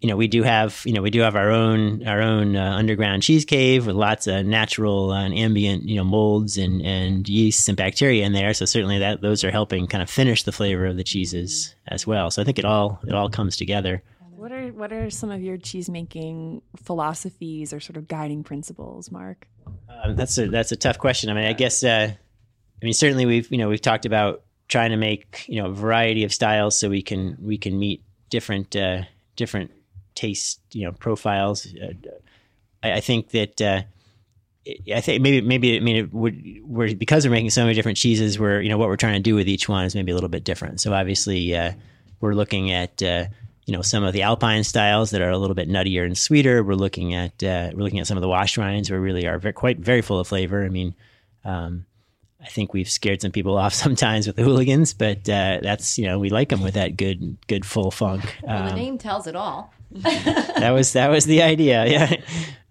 [0.00, 2.72] you know, we do have, you know, we do have our own our own uh,
[2.74, 7.68] underground cheese cave with lots of natural and ambient, you know, molds and and yeasts
[7.68, 8.54] and bacteria in there.
[8.54, 12.06] So certainly that those are helping kind of finish the flavor of the cheeses as
[12.06, 12.30] well.
[12.30, 14.02] So I think it all it all comes together.
[14.34, 19.10] What are what are some of your cheese making philosophies or sort of guiding principles,
[19.10, 19.46] Mark?
[20.02, 21.28] Um, that's a that's a tough question.
[21.28, 24.92] I mean, I guess uh, I mean, certainly we've you know we've talked about trying
[24.92, 28.74] to make you know a variety of styles so we can we can meet different
[28.74, 29.02] uh,
[29.36, 29.72] different
[30.14, 31.66] taste you know profiles.
[31.66, 31.92] Uh,
[32.82, 33.60] I, I, think that.
[33.60, 33.82] Uh,
[34.94, 37.96] I think maybe maybe I mean it would we're because we're making so many different
[37.96, 38.38] cheeses.
[38.38, 40.28] We're you know what we're trying to do with each one is maybe a little
[40.28, 40.80] bit different.
[40.80, 41.72] So obviously uh,
[42.20, 43.24] we're looking at uh,
[43.66, 46.62] you know some of the alpine styles that are a little bit nuttier and sweeter.
[46.62, 49.38] We're looking at uh, we're looking at some of the wash rinds where really are
[49.38, 50.64] very, quite very full of flavor.
[50.64, 50.94] I mean,
[51.44, 51.86] um,
[52.42, 56.06] I think we've scared some people off sometimes with the hooligans, but uh, that's you
[56.06, 58.36] know we like them with that good good full funk.
[58.42, 59.72] Well, the um, name tells it all.
[60.02, 61.84] that was that was the idea.
[61.90, 62.16] Yeah,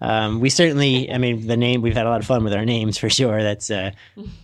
[0.02, 1.12] um, we certainly.
[1.12, 1.82] I mean, the name.
[1.82, 3.44] We've had a lot of fun with our names for sure.
[3.44, 3.92] That's uh,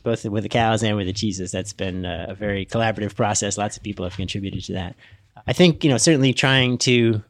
[0.04, 1.52] both with the cows and with the cheeses.
[1.52, 3.58] That's been uh, a very collaborative process.
[3.58, 4.96] Lots of people have contributed to that.
[5.48, 7.24] I think you know certainly trying to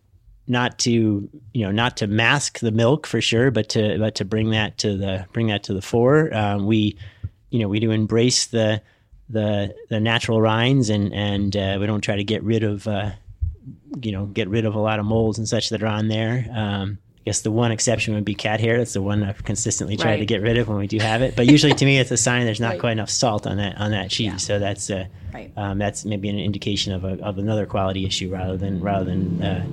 [0.47, 4.25] not to you know not to mask the milk for sure, but to but to
[4.25, 6.33] bring that to the bring that to the fore.
[6.35, 6.97] Um, we
[7.51, 8.81] you know we do embrace the
[9.29, 13.11] the the natural rinds and and uh, we don't try to get rid of uh,
[14.01, 16.47] you know get rid of a lot of molds and such that are on there.
[16.51, 18.77] Um, I guess the one exception would be cat hair.
[18.77, 20.19] That's the one I've consistently tried right.
[20.19, 21.35] to get rid of when we do have it.
[21.35, 22.79] But usually, to me, it's a sign there's not right.
[22.79, 24.25] quite enough salt on that on that cheese.
[24.25, 24.37] Yeah.
[24.37, 25.51] So that's uh, right.
[25.57, 29.41] um, that's maybe an indication of a, of another quality issue rather than rather than
[29.41, 29.65] uh,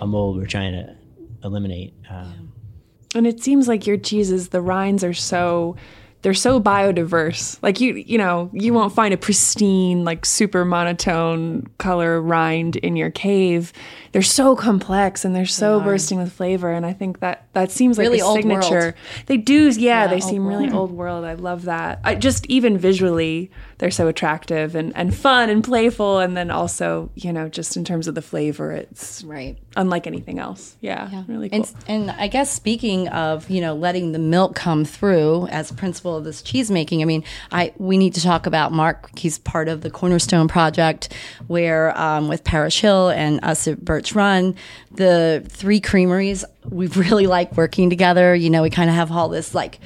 [0.00, 0.96] a mold we're trying to
[1.44, 1.92] eliminate.
[2.08, 3.18] Um, yeah.
[3.18, 5.76] And it seems like your cheeses, the rinds are so
[6.22, 7.58] they're so biodiverse.
[7.62, 12.96] Like you, you know, you won't find a pristine, like super monotone color rind in
[12.96, 13.72] your cave.
[14.12, 16.72] They're so complex and they're so bursting with flavor.
[16.72, 18.80] And I think that that seems like really a signature.
[18.80, 18.94] World.
[19.26, 20.02] They do, yeah.
[20.02, 20.60] yeah they seem world.
[20.60, 21.24] really old world.
[21.24, 22.00] I love that.
[22.04, 26.18] I just even visually, they're so attractive and and fun and playful.
[26.18, 30.38] And then also, you know, just in terms of the flavor, it's right unlike anything
[30.38, 30.76] else.
[30.82, 31.24] Yeah, yeah.
[31.26, 31.56] really cool.
[31.56, 36.14] And, and I guess speaking of, you know, letting the milk come through as principle
[36.14, 37.00] of this cheese making.
[37.00, 39.18] I mean, I we need to talk about Mark.
[39.18, 41.14] He's part of the Cornerstone Project,
[41.46, 44.56] where um, with Parish Hill and us at Birch Run,
[44.90, 48.34] the three creameries we really like working together.
[48.34, 49.80] You know, we kind of have all this like,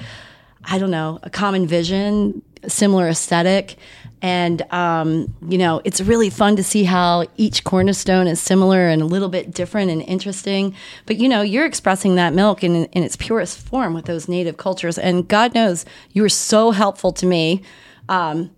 [0.64, 3.77] I don't know, a common vision, similar aesthetic.
[4.22, 9.03] And, um, you know, it's really fun to see how each cornerstone is similar and
[9.03, 10.74] a little bit different and interesting.
[11.05, 14.57] But, you know, you're expressing that milk in, in its purest form with those native
[14.57, 14.96] cultures.
[14.96, 17.62] And God knows you were so helpful to me.
[18.09, 18.50] Um,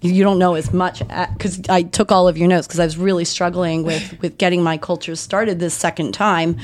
[0.00, 2.96] you don't know as much because I took all of your notes because I was
[2.96, 6.56] really struggling with with getting my cultures started this second time.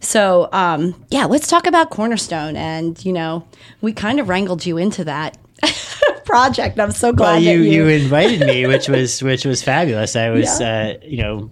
[0.00, 3.46] So um, yeah, let's talk about Cornerstone, and you know,
[3.80, 5.36] we kind of wrangled you into that
[6.26, 6.78] project.
[6.78, 10.16] I'm so glad well, you, you, you invited me, which was which was fabulous.
[10.16, 10.94] I was yeah.
[11.00, 11.50] uh, you know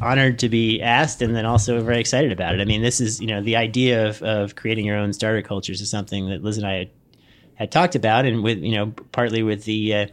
[0.00, 2.60] honored to be asked, and then also very excited about it.
[2.60, 5.80] I mean, this is you know the idea of of creating your own starter cultures
[5.80, 6.90] is something that Liz and I had,
[7.54, 10.06] had talked about, and with you know partly with the uh,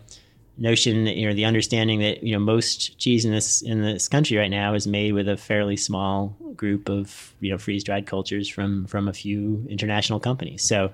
[0.57, 4.07] notion that you know the understanding that you know most cheese in this in this
[4.07, 8.05] country right now is made with a fairly small group of you know freeze dried
[8.05, 10.61] cultures from from a few international companies.
[10.63, 10.91] So.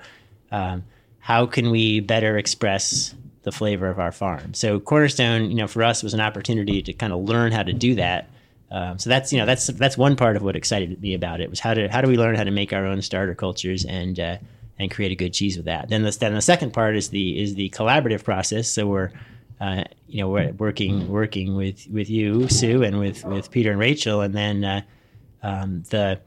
[0.50, 0.86] Um,
[1.28, 3.14] how can we better express
[3.44, 4.54] the flavor of our farm?
[4.54, 7.74] So Cornerstone, you know, for us was an opportunity to kind of learn how to
[7.74, 8.30] do that.
[8.72, 11.50] Um, so that's you know that's that's one part of what excited me about it
[11.50, 14.18] was how to how do we learn how to make our own starter cultures and
[14.18, 14.38] uh,
[14.80, 15.90] and create a good cheese with that.
[15.90, 18.70] Then the then the second part is the is the collaborative process.
[18.70, 19.12] So we're
[19.60, 23.80] uh, you know we're working working with with you Sue and with with Peter and
[23.82, 24.82] Rachel, and then uh,
[25.44, 26.22] um, the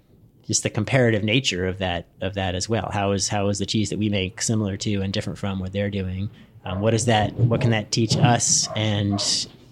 [0.50, 2.90] just the comparative nature of that of that as well.
[2.92, 5.72] How is how is the cheese that we make similar to and different from what
[5.72, 6.28] they're doing?
[6.64, 7.32] Um, what is that?
[7.34, 9.20] What can that teach us and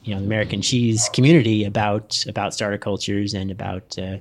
[0.05, 4.19] you know the American cheese community about about starter cultures and about uh,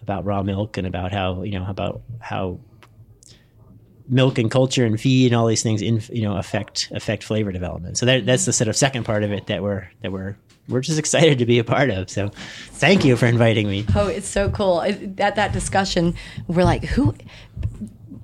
[0.00, 2.58] about raw milk and about how you know about how
[4.08, 7.52] milk and culture and feed and all these things in you know affect affect flavor
[7.52, 7.98] development.
[7.98, 10.34] So that, that's the sort of second part of it that we're that we're
[10.70, 12.08] we're just excited to be a part of.
[12.08, 13.84] So thank you for inviting me.
[13.94, 14.82] Oh, it's so cool.
[14.82, 16.14] At that discussion,
[16.46, 17.14] we're like, who?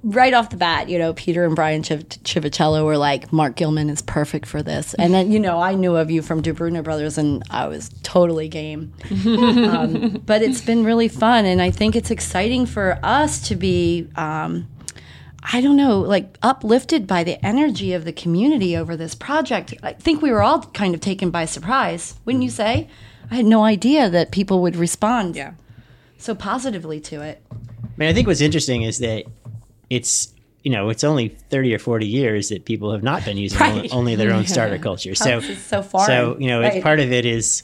[0.03, 3.91] Right off the bat, you know, Peter and Brian Chiv- Civitello were like, Mark Gillman
[3.91, 4.95] is perfect for this.
[4.95, 7.89] And then, you know, I knew of you from Di Bruno Brothers and I was
[8.05, 8.95] totally game.
[9.27, 11.45] um, but it's been really fun.
[11.45, 14.09] And I think it's exciting for us to be.
[14.15, 14.69] Um,
[15.53, 19.75] I don't know, like uplifted by the energy of the community over this project.
[19.83, 22.55] I think we were all kind of taken by surprise, wouldn't you mm.
[22.55, 22.89] say?
[23.31, 25.53] I had no idea that people would respond yeah.
[26.19, 27.43] so positively to it.
[27.53, 27.57] I
[27.97, 29.25] mean, I think what's interesting is that
[29.89, 30.33] it's
[30.63, 33.93] you know it's only 30 or 40 years that people have not been using right.
[33.93, 36.83] only their own starter culture so so far so you know right.
[36.83, 37.63] part of it is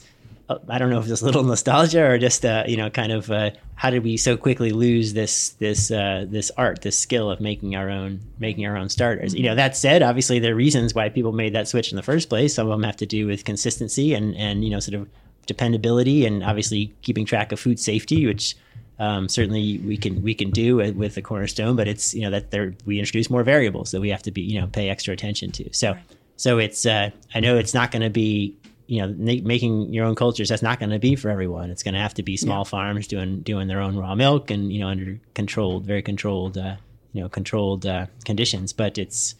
[0.69, 3.29] I don't know if it's a little nostalgia or just uh, you know kind of
[3.31, 7.39] uh, how did we so quickly lose this this uh, this art this skill of
[7.39, 9.33] making our own making our own starters?
[9.33, 12.03] You know that said obviously there are reasons why people made that switch in the
[12.03, 12.55] first place.
[12.55, 15.09] Some of them have to do with consistency and and you know sort of
[15.45, 18.55] dependability and obviously keeping track of food safety which
[18.99, 22.51] um, certainly we can we can do with the cornerstone but it's you know that
[22.51, 25.51] there we introduce more variables that we have to be you know pay extra attention
[25.51, 25.73] to.
[25.73, 26.03] So right.
[26.37, 28.55] so it's uh, I know it's not going to be
[28.87, 31.93] you know making your own cultures that's not going to be for everyone it's going
[31.93, 32.69] to have to be small yeah.
[32.69, 36.75] farms doing doing their own raw milk and you know under controlled very controlled uh,
[37.13, 39.35] you know controlled uh, conditions but it's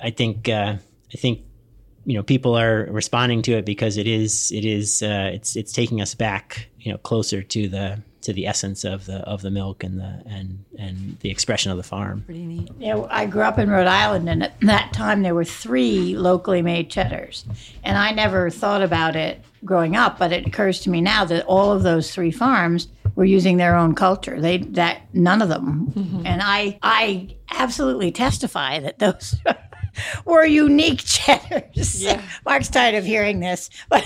[0.00, 0.76] i think uh,
[1.12, 1.42] i think
[2.06, 5.72] you know people are responding to it because it is it is uh, it's it's
[5.72, 9.50] taking us back you know closer to the to the essence of the of the
[9.50, 12.22] milk and the and and the expression of the farm.
[12.24, 12.70] Pretty neat.
[12.78, 16.62] Yeah, I grew up in Rhode Island, and at that time there were three locally
[16.62, 17.44] made cheddars,
[17.82, 21.44] and I never thought about it growing up, but it occurs to me now that
[21.46, 24.40] all of those three farms were using their own culture.
[24.40, 26.26] They that none of them, mm-hmm.
[26.26, 29.36] and I I absolutely testify that those
[30.24, 32.02] were unique cheddars.
[32.02, 32.22] Yeah.
[32.44, 34.04] Mark's tired of hearing this, but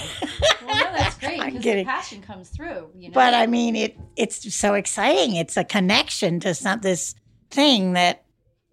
[0.66, 2.90] well, no, that's great because the passion comes through.
[2.94, 3.14] You know?
[3.14, 5.36] But I mean, it it's so exciting.
[5.36, 7.14] It's a connection to some this
[7.50, 8.24] thing that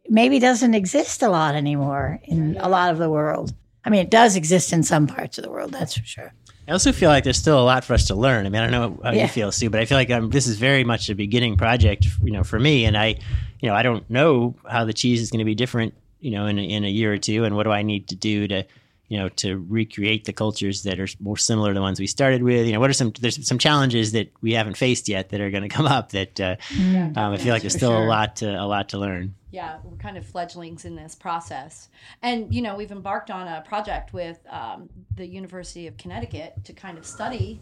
[0.09, 3.53] maybe doesn't exist a lot anymore in a lot of the world.
[3.83, 6.33] I mean, it does exist in some parts of the world, that's for sure.
[6.67, 8.47] I also feel like there's still a lot for us to learn.
[8.47, 9.23] I mean, I don't know how yeah.
[9.23, 12.07] you feel, Sue, but I feel like um, this is very much a beginning project,
[12.23, 12.85] you know, for me.
[12.85, 13.19] And I,
[13.59, 16.45] you know, I don't know how the cheese is going to be different you know,
[16.45, 18.65] in a, in a year or two, and what do I need to do to
[19.07, 22.43] you know to recreate the cultures that are more similar to the ones we started
[22.43, 22.65] with?
[22.65, 25.51] You know what are some there's some challenges that we haven't faced yet that are
[25.51, 28.03] going to come up that uh, yeah, um, i feel like there's still sure.
[28.03, 29.35] a lot to a lot to learn.
[29.51, 31.89] Yeah we're kind of fledglings in this process.
[32.21, 36.73] And you know we've embarked on a project with um, the university of connecticut to
[36.73, 37.59] kind of study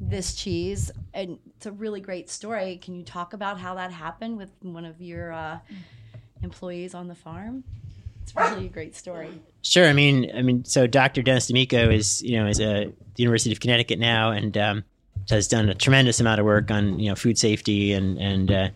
[0.00, 2.76] this cheese and it's a really great story.
[2.76, 5.58] Can you talk about how that happened with one of your uh,
[6.42, 7.64] employees on the farm
[8.24, 9.88] it's really a great story Sure.
[9.88, 11.22] I mean, I mean, so Dr.
[11.22, 14.84] Dennis D'Amico is, you know, is a the University of Connecticut now, and um,
[15.30, 18.68] has done a tremendous amount of work on, you know, food safety and and uh,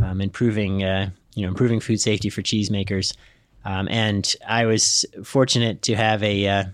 [0.00, 3.16] um, improving, uh, you know, improving food safety for cheesemakers.
[3.64, 6.64] Um, and I was fortunate to have a uh,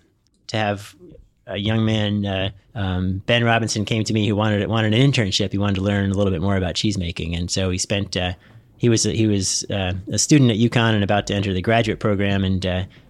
[0.49, 0.95] to have
[1.47, 5.53] a young man, uh, um, Ben Robinson, came to me who wanted wanted an internship.
[5.53, 8.15] He wanted to learn a little bit more about cheesemaking, and so he spent.
[8.75, 11.55] Uh, he was a, he was uh, a student at UConn and about to enter
[11.55, 12.67] the graduate program, and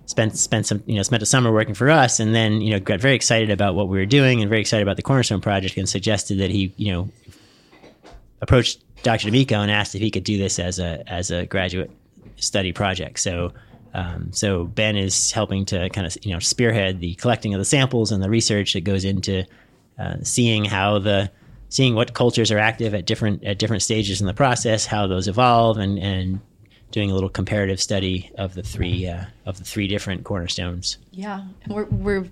[0.06, 2.80] spent spent some you know spent a summer working for us, and then you know
[2.80, 5.76] got very excited about what we were doing and very excited about the Cornerstone project,
[5.76, 7.08] and suggested that he you know
[8.40, 9.28] approached Dr.
[9.28, 11.90] D'Amico and asked if he could do this as a as a graduate
[12.36, 13.18] study project.
[13.20, 13.52] So.
[13.96, 17.64] Um, so Ben is helping to kind of you know spearhead the collecting of the
[17.64, 19.44] samples and the research that goes into
[20.00, 21.30] uh, seeing how the
[21.74, 25.26] seeing what cultures are active at different at different stages in the process, how those
[25.26, 26.40] evolve, and and
[26.92, 30.98] doing a little comparative study of the three uh, of the three different cornerstones.
[31.10, 32.26] Yeah, we're, we're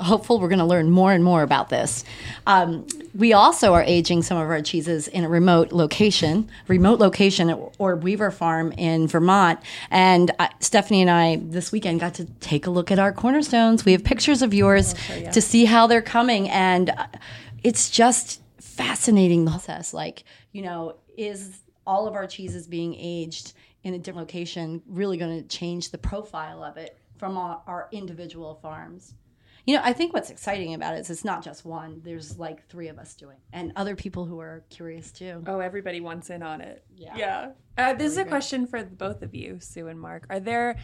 [0.00, 2.02] hopeful we're going to learn more and more about this.
[2.48, 7.54] Um, we also are aging some of our cheeses in a remote location, remote location
[7.78, 9.60] or Weaver Farm in Vermont.
[9.90, 13.84] And uh, Stephanie and I this weekend got to take a look at our cornerstones.
[13.84, 15.30] We have pictures of yours oh, yeah.
[15.30, 17.06] to see how they're coming, and uh,
[17.62, 19.92] it's just fascinating process.
[19.94, 25.16] Like you know, is all of our cheeses being aged in a different location really
[25.16, 29.14] going to change the profile of it from our, our, individual farms.
[29.66, 32.00] You know, I think what's exciting about it is it's not just one.
[32.02, 35.42] There's like three of us doing, and other people who are curious too.
[35.46, 36.82] Oh, everybody wants in on it.
[36.96, 37.16] Yeah.
[37.16, 37.50] Yeah.
[37.76, 40.26] Uh, this is a question for both of you, Sue and Mark.
[40.30, 40.76] Are there,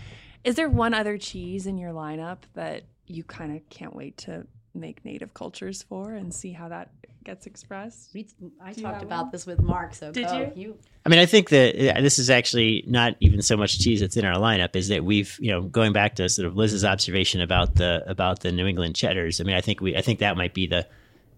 [0.44, 4.46] is there one other cheese in your lineup that you kind of can't wait to
[4.74, 6.90] make native cultures for and see how that
[7.26, 8.10] gets expressed.
[8.14, 8.28] We,
[8.62, 9.32] I talked about one?
[9.32, 9.94] this with Mark.
[9.94, 10.38] So did go.
[10.38, 10.52] you?
[10.54, 10.78] you?
[11.04, 14.24] I mean, I think that this is actually not even so much cheese that's in
[14.24, 14.74] our lineup.
[14.74, 18.40] Is that we've you know going back to sort of Liz's observation about the about
[18.40, 19.40] the New England cheddars.
[19.40, 20.86] I mean, I think we I think that might be the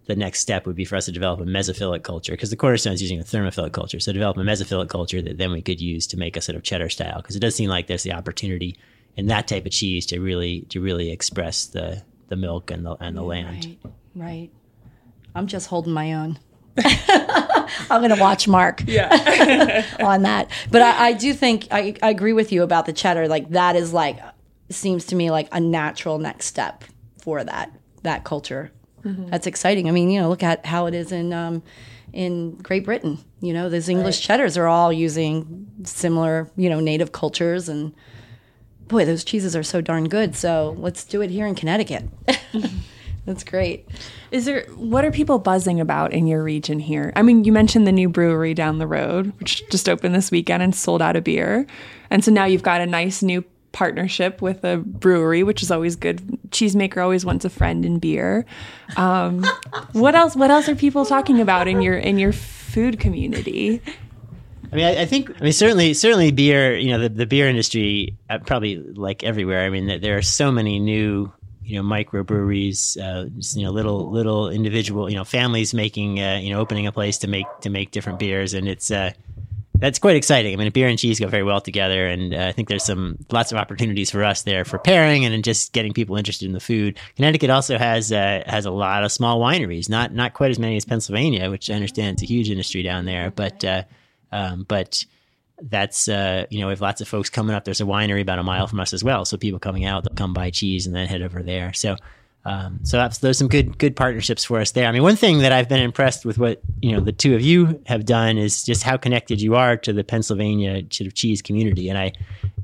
[0.06, 2.94] the next step would be for us to develop a mesophilic culture because the cornerstone
[2.94, 4.00] is using a thermophilic culture.
[4.00, 6.62] So develop a mesophilic culture that then we could use to make a sort of
[6.62, 8.78] cheddar style because it does seem like there's the opportunity
[9.16, 12.94] in that type of cheese to really to really express the the milk and the
[13.00, 13.78] and the land.
[13.84, 13.92] Right.
[14.14, 14.50] Right.
[15.38, 16.38] I'm just holding my own.
[16.78, 19.84] I'm going to watch Mark yeah.
[20.00, 20.50] on that.
[20.70, 23.26] But I, I do think I, I, agree with you about the cheddar.
[23.26, 24.18] Like that is like
[24.70, 26.84] seems to me like a natural next step
[27.20, 27.72] for that
[28.02, 28.70] that culture.
[29.02, 29.30] Mm-hmm.
[29.30, 29.88] That's exciting.
[29.88, 31.62] I mean, you know, look at how it is in um,
[32.12, 33.18] in Great Britain.
[33.40, 34.24] You know, those English right.
[34.24, 37.94] cheddars are all using similar, you know, native cultures and
[38.88, 40.34] boy, those cheeses are so darn good.
[40.34, 42.08] So let's do it here in Connecticut.
[43.28, 43.86] That's great.
[44.30, 47.12] Is there what are people buzzing about in your region here?
[47.14, 50.62] I mean, you mentioned the new brewery down the road, which just opened this weekend
[50.62, 51.66] and sold out of beer.
[52.08, 55.94] And so now you've got a nice new partnership with a brewery, which is always
[55.94, 56.38] good.
[56.48, 58.46] Cheesemaker always wants a friend in beer.
[58.96, 59.44] Um,
[59.92, 60.34] what else?
[60.34, 63.82] What else are people talking about in your in your food community?
[64.72, 66.76] I mean, I, I, think, I mean, certainly, certainly, beer.
[66.76, 69.66] You know, the, the beer industry, uh, probably like everywhere.
[69.66, 71.30] I mean, there are so many new
[71.68, 76.40] you know microbreweries, uh, just, you know little little individual you know families making uh,
[76.42, 79.12] you know opening a place to make to make different beers, and it's uh,
[79.74, 80.54] that's quite exciting.
[80.54, 83.18] I mean, beer and cheese go very well together, and uh, I think there's some
[83.30, 86.60] lots of opportunities for us there for pairing and just getting people interested in the
[86.60, 86.98] food.
[87.16, 90.76] Connecticut also has uh, has a lot of small wineries, not not quite as many
[90.76, 93.82] as Pennsylvania, which I understand is a huge industry down there, but uh,
[94.32, 95.04] um, but
[95.60, 97.64] that's uh, you know we have lots of folks coming up.
[97.64, 100.14] There's a winery about a mile from us as well, so people coming out they'll
[100.14, 101.72] come buy cheese and then head over there.
[101.72, 101.96] So
[102.44, 104.86] um, so that's there's some good good partnerships for us there.
[104.88, 107.42] I mean, one thing that I've been impressed with what you know the two of
[107.42, 111.98] you have done is just how connected you are to the Pennsylvania cheese community, and
[111.98, 112.12] I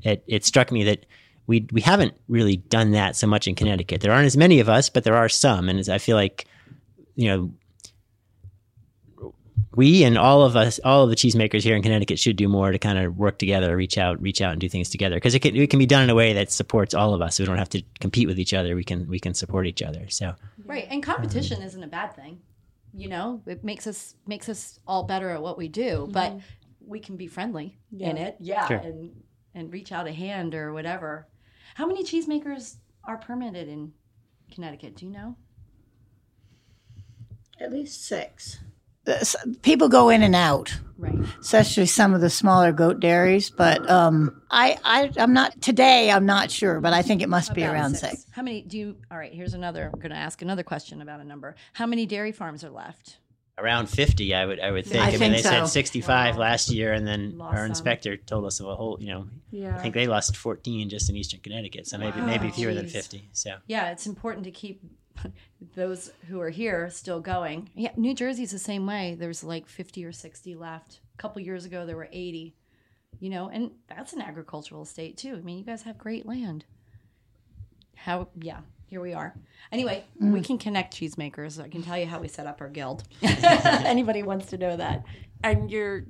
[0.01, 1.05] it, it struck me that
[1.45, 4.01] we we haven't really done that so much in Connecticut.
[4.01, 6.45] There aren't as many of us, but there are some, and I feel like
[7.15, 7.51] you know
[9.75, 12.71] we and all of us, all of the cheesemakers here in Connecticut should do more
[12.71, 15.19] to kind of work together, reach out, reach out and do things together.
[15.19, 17.39] Cause it can, it can be done in a way that supports all of us.
[17.39, 18.75] We don't have to compete with each other.
[18.75, 20.09] We can, we can support each other.
[20.09, 20.35] So.
[20.65, 20.87] Right.
[20.89, 22.39] And competition um, isn't a bad thing.
[22.93, 26.11] You know, it makes us, makes us all better at what we do, mm-hmm.
[26.11, 26.37] but
[26.79, 28.09] we can be friendly yeah.
[28.09, 28.37] in it.
[28.39, 28.67] Yeah.
[28.67, 28.77] Sure.
[28.77, 29.11] And,
[29.53, 31.27] and reach out a hand or whatever.
[31.75, 33.93] How many cheesemakers are permitted in
[34.53, 34.95] Connecticut?
[34.95, 35.35] Do you know?
[37.59, 38.59] At least six.
[39.61, 41.15] People go in and out, right?
[41.39, 43.49] Especially some of the smaller goat dairies.
[43.49, 46.11] But um, I, I, I'm not today.
[46.11, 48.11] I'm not sure, but I think it must About be around six.
[48.23, 48.25] six.
[48.31, 48.97] How many do you?
[49.11, 49.89] All right, here's another.
[49.93, 51.55] I'm going to ask another question about a number.
[51.73, 53.17] How many dairy farms are left?
[53.57, 55.49] around 50 i would i would think I i, mean think they so.
[55.49, 56.41] said 65 Wow.
[56.41, 57.69] last year and then Lost our some.
[57.69, 59.73] inspector told us of a whole you know Yeah.
[59.77, 62.51] i think they lost 14 just in eastern connecticut so maybe maybe Wow.
[62.51, 64.81] fewer than 50 so Yeah, it's important to keep
[65.75, 67.69] those who are here still going.
[67.75, 69.15] Yeah, New Jersey's the same way.
[69.19, 71.01] There's like 50 or 60 left.
[71.13, 72.55] A couple years ago, there were 80.
[73.19, 75.35] You know, and that's an agricultural state too.
[75.35, 76.65] I mean, you guys have great land.
[77.95, 78.27] How?
[78.39, 79.33] Yeah, here we are.
[79.71, 80.31] Anyway, mm.
[80.31, 81.63] we can connect cheesemakers.
[81.63, 83.03] I can tell you how we set up our guild.
[83.21, 85.05] Anybody wants to know that?
[85.43, 86.05] And your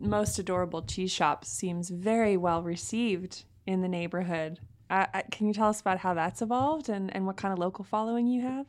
[0.00, 4.60] most adorable cheese shop seems very well received in the neighborhood.
[4.90, 7.58] Uh, uh, can you tell us about how that's evolved and, and what kind of
[7.58, 8.66] local following you have?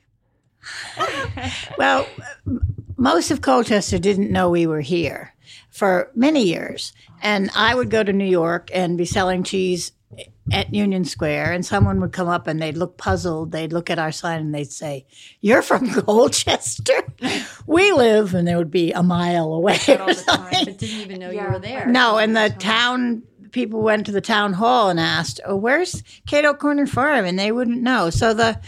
[1.77, 2.07] Well,
[2.97, 5.33] most of Colchester didn't know we were here
[5.69, 6.93] for many years.
[7.21, 9.91] And I would go to New York and be selling cheese
[10.51, 13.51] at Union Square, and someone would come up and they'd look puzzled.
[13.51, 15.05] They'd look at our sign and they'd say,
[15.41, 16.93] You're from Colchester?
[17.65, 19.79] we live, and they would be a mile away.
[19.87, 20.65] or something.
[20.65, 21.87] But didn't even know you were there.
[21.87, 23.23] No, and the town
[23.55, 27.53] people went to the town hall and asked, oh, "Where's Cato Corner Farm?" and they
[27.53, 28.11] wouldn't know.
[28.11, 28.59] So the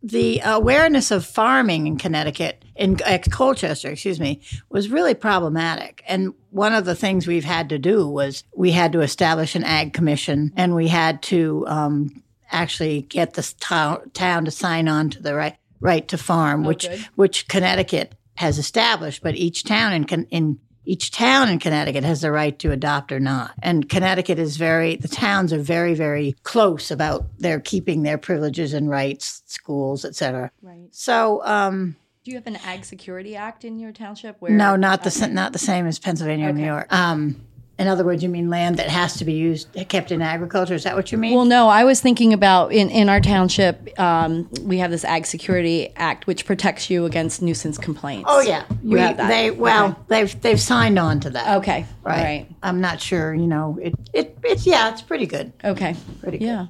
[0.00, 6.04] the awareness of farming in Connecticut, in uh, Colchester, excuse me, was really problematic.
[6.06, 9.64] And one of the things we've had to do was we had to establish an
[9.64, 12.22] ag commission, and we had to um,
[12.52, 16.88] actually get the town, town to sign on to the right right to farm, which
[16.88, 17.00] good.
[17.16, 22.32] which Connecticut has established, but each town in in each town in Connecticut has the
[22.32, 23.52] right to adopt or not.
[23.62, 28.72] And Connecticut is very, the towns are very, very close about their keeping their privileges
[28.72, 30.50] and rights, schools, et cetera.
[30.62, 30.88] Right.
[30.90, 34.40] So, um, Do you have an Ag Security Act in your township?
[34.40, 36.90] Where no, not the, not the same as Pennsylvania or New York.
[36.90, 37.40] Um,
[37.78, 40.74] in other words, you mean land that has to be used, kept in agriculture?
[40.74, 41.34] Is that what you mean?
[41.36, 45.26] Well, no, I was thinking about in, in our township, um, we have this Ag
[45.26, 48.26] Security Act which protects you against nuisance complaints.
[48.28, 49.28] oh yeah, You We- have that.
[49.28, 49.96] They well, Okay.
[50.08, 51.58] they've they've signed on to that.
[51.58, 51.86] Okay.
[52.02, 52.22] right.
[52.24, 52.46] Right.
[52.62, 53.34] I'm not sure.
[53.34, 55.52] You know, it it it's yeah, it's pretty good.
[55.64, 55.94] Okay.
[56.20, 56.68] Pretty good.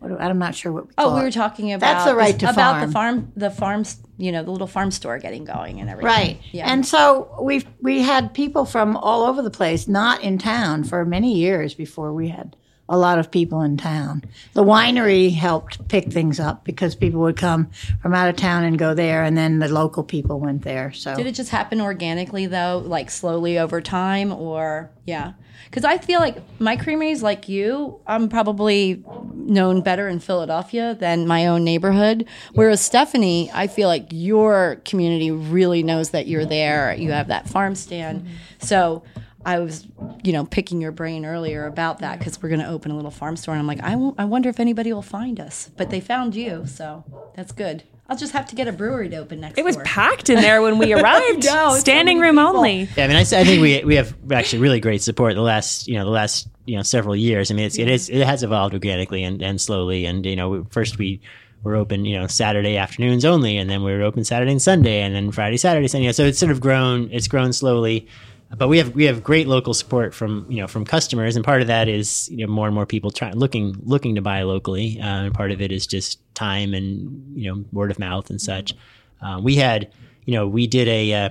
[0.00, 0.86] What I'm not sure what.
[0.86, 2.86] We Oh, we were talking about That's the right to about farm.
[2.86, 6.06] the farm, the farms, you know, the little farm store getting going and everything.
[6.06, 6.40] Right.
[6.52, 6.72] Yeah.
[6.72, 11.04] And so we we had people from all over the place, not in town for
[11.04, 12.56] many years before we had
[12.88, 14.24] a lot of people in town.
[14.54, 17.70] The winery helped pick things up because people would come
[18.02, 20.92] from out of town and go there and then the local people went there.
[20.92, 25.34] So Did it just happen organically though, like slowly over time, or yeah?
[25.70, 29.04] Because I feel like my creameries, like you, I'm probably
[29.34, 32.26] known better in Philadelphia than my own neighborhood.
[32.54, 36.94] Whereas Stephanie, I feel like your community really knows that you're there.
[36.94, 38.26] You have that farm stand,
[38.58, 39.04] so.
[39.42, 39.86] I was,
[40.22, 43.10] you know, picking your brain earlier about that because we're going to open a little
[43.10, 43.92] farm store, and I'm like, I,
[44.22, 45.70] I wonder if anybody will find us.
[45.78, 47.84] But they found you, so that's good.
[48.10, 49.52] I'll just have to get a brewery to open next.
[49.54, 49.60] Week.
[49.60, 49.84] It was door.
[49.84, 51.44] packed in there when we arrived.
[51.44, 52.56] know, so Standing many room people.
[52.58, 52.88] only.
[52.96, 55.94] Yeah, I mean, I think we we have actually really great support the last you
[55.94, 57.50] know the last you know several years.
[57.50, 60.06] I mean, it's, it is it has evolved organically and, and slowly.
[60.06, 61.20] And you know, first we
[61.62, 65.02] were open you know Saturday afternoons only, and then we were open Saturday and Sunday,
[65.02, 66.10] and then Friday Saturday Sunday.
[66.10, 67.08] So it's sort of grown.
[67.12, 68.08] It's grown slowly.
[68.56, 71.60] But we have we have great local support from you know from customers, and part
[71.60, 75.00] of that is you know more and more people trying looking looking to buy locally,
[75.00, 78.40] uh, and part of it is just time and you know word of mouth and
[78.40, 78.74] such.
[79.22, 79.92] Uh, we had
[80.24, 81.28] you know we did a uh,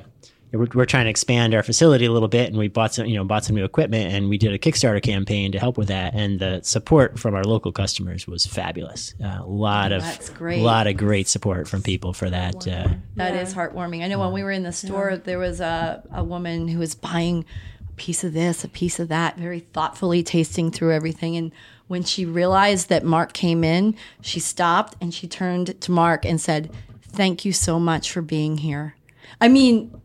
[0.52, 3.16] we're, we're trying to expand our facility a little bit and we bought some you
[3.16, 6.14] know bought some new equipment and we did a kickstarter campaign to help with that
[6.16, 10.60] and the support from our local customers was fabulous uh, a lot of That's great.
[10.60, 14.04] a lot of great support from people for that uh, That is heartwarming.
[14.04, 16.95] I know when we were in the store, there was a, a woman who was
[16.95, 17.45] buying
[17.88, 21.36] a piece of this, a piece of that, very thoughtfully tasting through everything.
[21.36, 21.52] And
[21.88, 26.39] when she realized that Mark came in, she stopped and she turned to Mark and
[26.39, 26.72] said,
[27.02, 28.95] Thank you so much for being here.
[29.41, 30.00] I mean,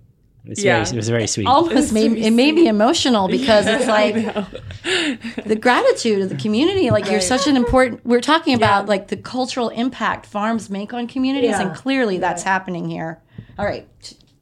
[0.44, 0.84] it, was Yeah.
[0.84, 4.14] very, it was very sweet almost made it made me emotional because it's like
[5.46, 6.90] the gratitude of the community.
[6.90, 8.04] Like you're such an important.
[8.04, 12.88] We're talking about like the cultural impact farms make on communities, and clearly that's happening
[12.88, 13.20] here.
[13.58, 13.88] All right,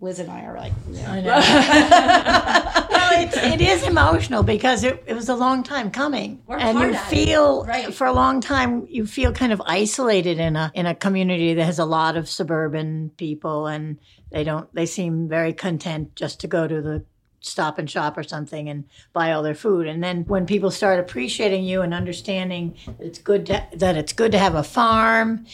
[0.02, 0.72] Liz and I are like,
[1.06, 2.86] I know.
[2.90, 6.76] well, it's, it is emotional because it, it was a long time coming, Worked and
[6.76, 7.16] hard you at it.
[7.26, 7.94] feel Right.
[7.94, 11.64] for a long time you feel kind of isolated in a in a community that
[11.64, 13.98] has a lot of suburban people, and
[14.30, 17.04] they don't they seem very content just to go to the
[17.44, 19.86] stop and shop or something and buy all their food.
[19.88, 24.12] And then when people start appreciating you and understanding that it's good to, that it's
[24.12, 25.44] good to have a farm,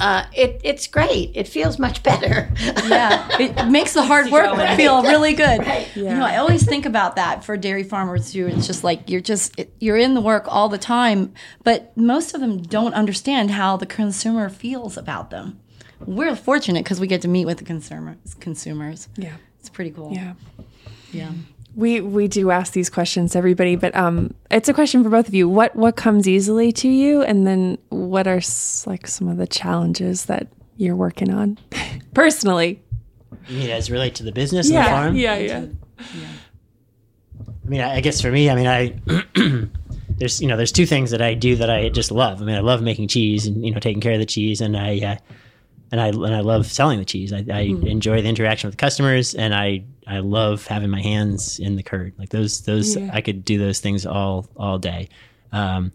[0.00, 1.32] uh, it it's great.
[1.34, 2.50] It feels much better.
[2.86, 5.60] yeah, it makes the hard work feel really good.
[5.60, 5.88] Right.
[5.94, 6.12] Yeah.
[6.12, 8.46] You know, I always think about that for dairy farmers too.
[8.46, 11.32] It's just like you're just you're in the work all the time,
[11.64, 15.58] but most of them don't understand how the consumer feels about them.
[16.00, 18.34] We're fortunate because we get to meet with the consumers.
[18.40, 19.08] Consumers.
[19.16, 20.12] Yeah, it's pretty cool.
[20.12, 20.34] Yeah.
[21.12, 21.30] Yeah.
[21.74, 25.28] We we do ask these questions to everybody, but um, it's a question for both
[25.28, 25.48] of you.
[25.48, 28.40] What what comes easily to you, and then what are
[28.86, 31.58] like some of the challenges that you're working on
[32.14, 32.82] personally?
[33.48, 35.16] You mean as relate to the business yeah, and the farm?
[35.16, 35.66] Yeah, yeah,
[36.14, 36.28] yeah.
[37.64, 38.98] I mean, I guess for me, I mean, I
[40.18, 42.42] there's you know there's two things that I do that I just love.
[42.42, 44.76] I mean, I love making cheese and you know taking care of the cheese, and
[44.76, 45.16] I uh,
[45.90, 47.32] and I and I love selling the cheese.
[47.32, 47.86] I, I mm.
[47.86, 52.14] enjoy the interaction with customers, and I I love having my hands in the curd.
[52.18, 53.10] Like those those yeah.
[53.12, 55.08] I could do those things all all day.
[55.52, 55.92] Um,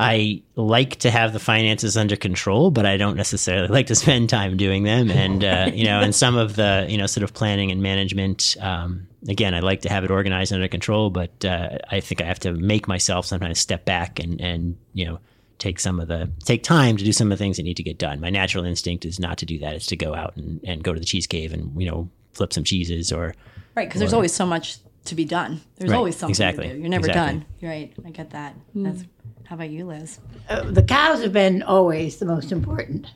[0.00, 4.30] I like to have the finances under control, but I don't necessarily like to spend
[4.30, 5.10] time doing them.
[5.10, 8.56] And uh, you know, and some of the you know sort of planning and management.
[8.60, 12.24] Um, again, I like to have it organized under control, but uh, I think I
[12.24, 15.20] have to make myself sometimes step back and and you know
[15.60, 17.82] take some of the take time to do some of the things that need to
[17.84, 18.20] get done.
[18.20, 19.76] My natural instinct is not to do that.
[19.76, 22.52] It's to go out and, and go to the cheese cave and you know flip
[22.52, 23.34] some cheeses or
[23.76, 25.60] right because there's always so much to be done.
[25.76, 26.68] There's right, always something exactly.
[26.68, 26.80] to do.
[26.80, 27.40] You're never exactly.
[27.40, 27.46] done.
[27.62, 27.92] Right.
[28.04, 28.54] I get that.
[28.74, 28.84] Mm.
[28.84, 29.04] That's
[29.44, 30.18] how about you, Liz?
[30.48, 33.08] Uh, the cows have been always the most important.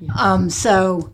[0.00, 0.12] Yeah.
[0.18, 1.12] Um, so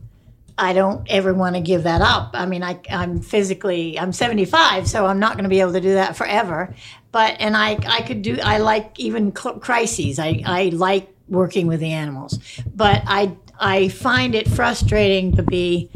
[0.59, 2.31] I don't ever want to give that up.
[2.35, 5.81] I mean, I, I'm physically, I'm 75, so I'm not going to be able to
[5.81, 6.75] do that forever.
[7.11, 10.19] But, and I, I could do, I like even crises.
[10.19, 12.39] I, I like working with the animals.
[12.75, 15.91] But I, I find it frustrating to be,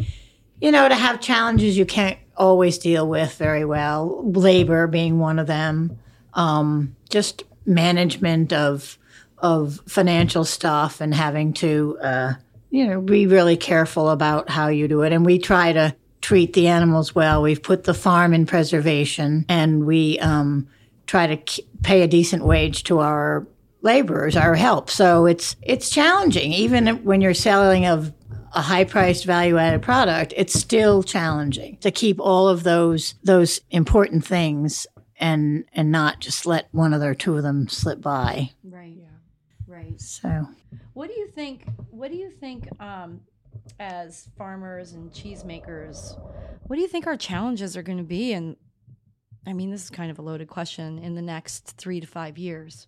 [0.61, 4.23] you know, to have challenges you can't always deal with very well.
[4.25, 5.99] Labor being one of them.
[6.35, 8.99] Um, just management of,
[9.39, 12.33] of financial stuff and having to, uh,
[12.71, 15.13] you know, be really careful about how you do it.
[15.13, 17.43] And we try to treat the animals well.
[17.43, 20.69] We've put the farm in preservation and we um,
[21.13, 23.47] try to pay a decent wage to our
[23.83, 24.89] laborers, our help.
[24.89, 28.15] So it's it's challenging, even when you're selling of
[28.55, 30.33] a high priced value added product.
[30.39, 34.87] It's still challenging to keep all of those those important things
[35.19, 38.49] and and not just let one of or two of them slip by.
[38.65, 38.97] Right.
[38.97, 39.09] Yeah.
[39.67, 40.01] Right.
[40.01, 40.49] So
[40.95, 41.67] what do you think?
[41.91, 42.69] What do you think?
[42.81, 43.21] Um,
[43.79, 46.19] as farmers and cheesemakers,
[46.67, 48.33] what do you think our challenges are going to be?
[48.33, 48.57] And
[49.47, 52.39] I mean, this is kind of a loaded question in the next three to five
[52.39, 52.87] years.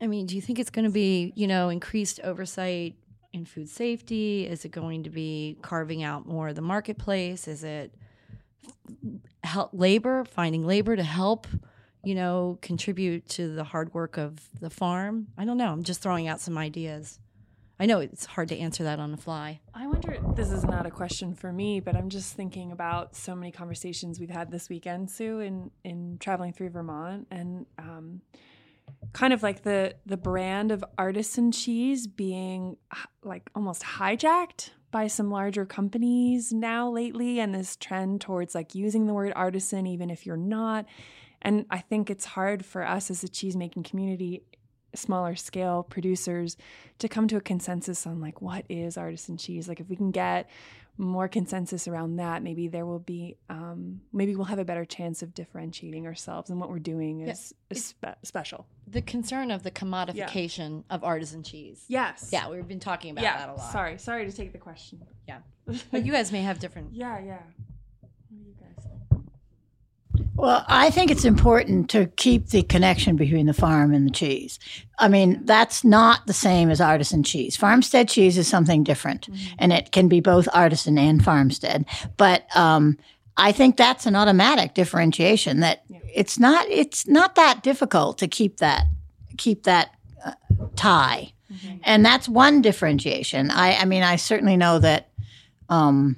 [0.00, 2.94] I mean, do you think it's going to be, you know, increased oversight
[3.32, 4.46] in food safety?
[4.46, 7.48] Is it going to be carving out more of the marketplace?
[7.48, 7.94] Is it
[9.44, 11.46] help labor, finding labor to help
[12.02, 15.28] you know, contribute to the hard work of the farm?
[15.36, 15.72] I don't know.
[15.72, 17.18] I'm just throwing out some ideas.
[17.80, 19.60] I know it's hard to answer that on the fly.
[19.72, 23.34] I wonder, this is not a question for me, but I'm just thinking about so
[23.34, 28.20] many conversations we've had this weekend, Sue, in, in traveling through Vermont and um,
[29.14, 32.76] kind of like the, the brand of artisan cheese being
[33.24, 39.06] like almost hijacked by some larger companies now lately and this trend towards like using
[39.06, 40.84] the word artisan even if you're not
[41.42, 44.42] and I think it's hard for us as a cheese making community,
[44.94, 46.56] smaller scale producers,
[46.98, 49.68] to come to a consensus on like what is artisan cheese.
[49.68, 50.48] Like if we can get
[50.98, 55.22] more consensus around that, maybe there will be, um, maybe we'll have a better chance
[55.22, 57.76] of differentiating ourselves and what we're doing is, yeah.
[57.76, 58.66] is spe- special.
[58.86, 60.94] The concern of the commodification yeah.
[60.94, 61.84] of artisan cheese.
[61.88, 62.28] Yes.
[62.32, 63.38] Yeah, we've been talking about yeah.
[63.38, 63.72] that a lot.
[63.72, 65.00] Sorry, sorry to take the question.
[65.26, 65.38] Yeah,
[65.90, 66.92] but you guys may have different.
[67.00, 67.38] Yeah, yeah.
[70.40, 74.58] Well, I think it's important to keep the connection between the farm and the cheese.
[74.98, 77.58] I mean, that's not the same as artisan cheese.
[77.58, 79.54] Farmstead cheese is something different, mm-hmm.
[79.58, 81.84] and it can be both artisan and farmstead.
[82.16, 82.96] But um,
[83.36, 85.60] I think that's an automatic differentiation.
[85.60, 85.98] That yeah.
[86.14, 88.86] it's not it's not that difficult to keep that
[89.36, 90.32] keep that uh,
[90.74, 91.76] tie, mm-hmm.
[91.84, 93.50] and that's one differentiation.
[93.50, 95.10] I, I mean, I certainly know that.
[95.68, 96.16] Um,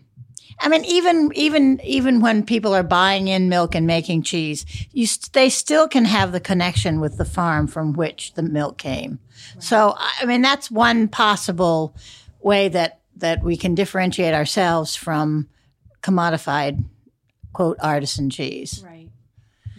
[0.63, 5.09] I mean, even even even when people are buying in milk and making cheese, you
[5.33, 9.19] they still can have the connection with the farm from which the milk came.
[9.55, 9.63] Right.
[9.63, 11.97] So, I mean, that's one possible
[12.41, 15.49] way that that we can differentiate ourselves from
[16.01, 16.85] commodified
[17.53, 18.83] quote artisan cheese.
[18.85, 19.09] Right.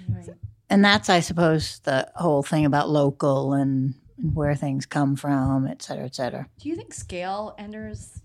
[0.09, 0.29] right.
[0.69, 5.67] And that's, I suppose, the whole thing about local and, and where things come from,
[5.67, 6.47] et cetera, et cetera.
[6.59, 8.22] Do you think scale enters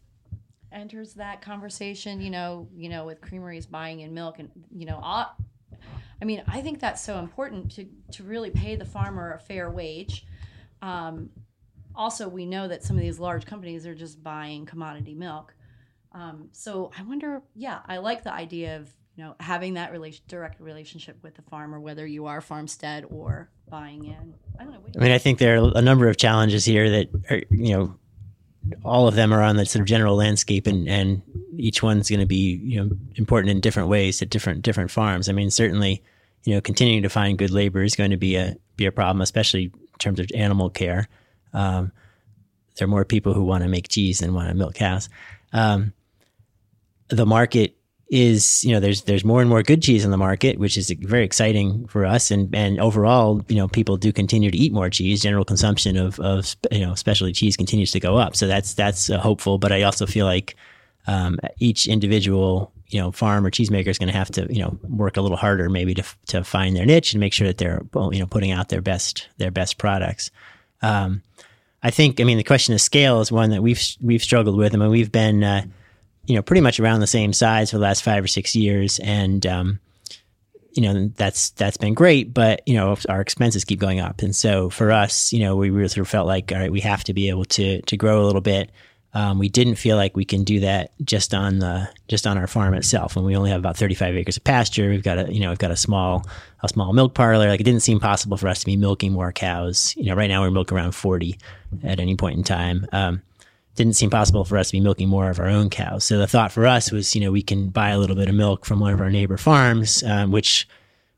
[0.72, 4.98] enters that conversation, you know, you know, with creameries buying in milk and you know,
[5.02, 5.36] all,
[6.20, 9.70] I mean, I think that's so important to to really pay the farmer a fair
[9.70, 10.26] wage.
[10.82, 11.30] Um,
[11.94, 15.54] also, we know that some of these large companies are just buying commodity milk.
[16.12, 20.24] Um, so I wonder, yeah, I like the idea of you know having that relation,
[20.28, 24.34] direct relationship with the farmer, whether you are farmstead or buying in.
[24.58, 24.80] I don't know.
[24.96, 27.94] I mean, I think there are a number of challenges here that are, you know,
[28.84, 31.22] all of them are on the sort of general landscape, and and
[31.56, 35.28] each one's going to be you know important in different ways at different different farms.
[35.28, 36.02] I mean, certainly,
[36.44, 39.20] you know, continuing to find good labor is going to be a be a problem,
[39.20, 41.08] especially in terms of animal care.
[41.52, 41.92] Um,
[42.76, 45.08] there are more people who want to make cheese than want to milk cows.
[45.52, 45.92] Um,
[47.08, 47.77] the market
[48.10, 50.90] is you know there's there's more and more good cheese on the market, which is
[51.00, 54.88] very exciting for us, and and overall you know people do continue to eat more
[54.88, 55.22] cheese.
[55.22, 59.10] General consumption of of you know specialty cheese continues to go up, so that's that's
[59.10, 59.58] uh, hopeful.
[59.58, 60.56] But I also feel like
[61.06, 64.78] um, each individual you know farm or cheesemaker is going to have to you know
[64.88, 67.82] work a little harder maybe to to find their niche and make sure that they're
[68.12, 70.30] you know putting out their best their best products.
[70.80, 71.22] Um,
[71.82, 74.74] I think I mean the question of scale is one that we've we've struggled with.
[74.74, 75.64] I mean we've been uh,
[76.28, 78.98] you know, pretty much around the same size for the last five or six years.
[78.98, 79.80] And, um,
[80.72, 84.20] you know, that's, that's been great, but, you know, our expenses keep going up.
[84.20, 86.80] And so for us, you know, we really sort of felt like, all right, we
[86.80, 88.70] have to be able to, to grow a little bit.
[89.14, 92.46] Um, we didn't feel like we can do that just on the just on our
[92.46, 93.16] farm itself.
[93.16, 94.90] And we only have about 35 acres of pasture.
[94.90, 96.26] We've got a you know we've got a small
[96.62, 97.48] a small milk parlor.
[97.48, 99.94] Like it didn't seem possible for us to be milking more cows.
[99.96, 101.38] You know, right now we're milking around 40
[101.84, 102.86] at any point in time.
[102.92, 103.22] Um,
[103.78, 106.04] didn't seem possible for us to be milking more of our own cows.
[106.04, 108.34] So the thought for us was, you know, we can buy a little bit of
[108.34, 110.68] milk from one of our neighbor farms, um, which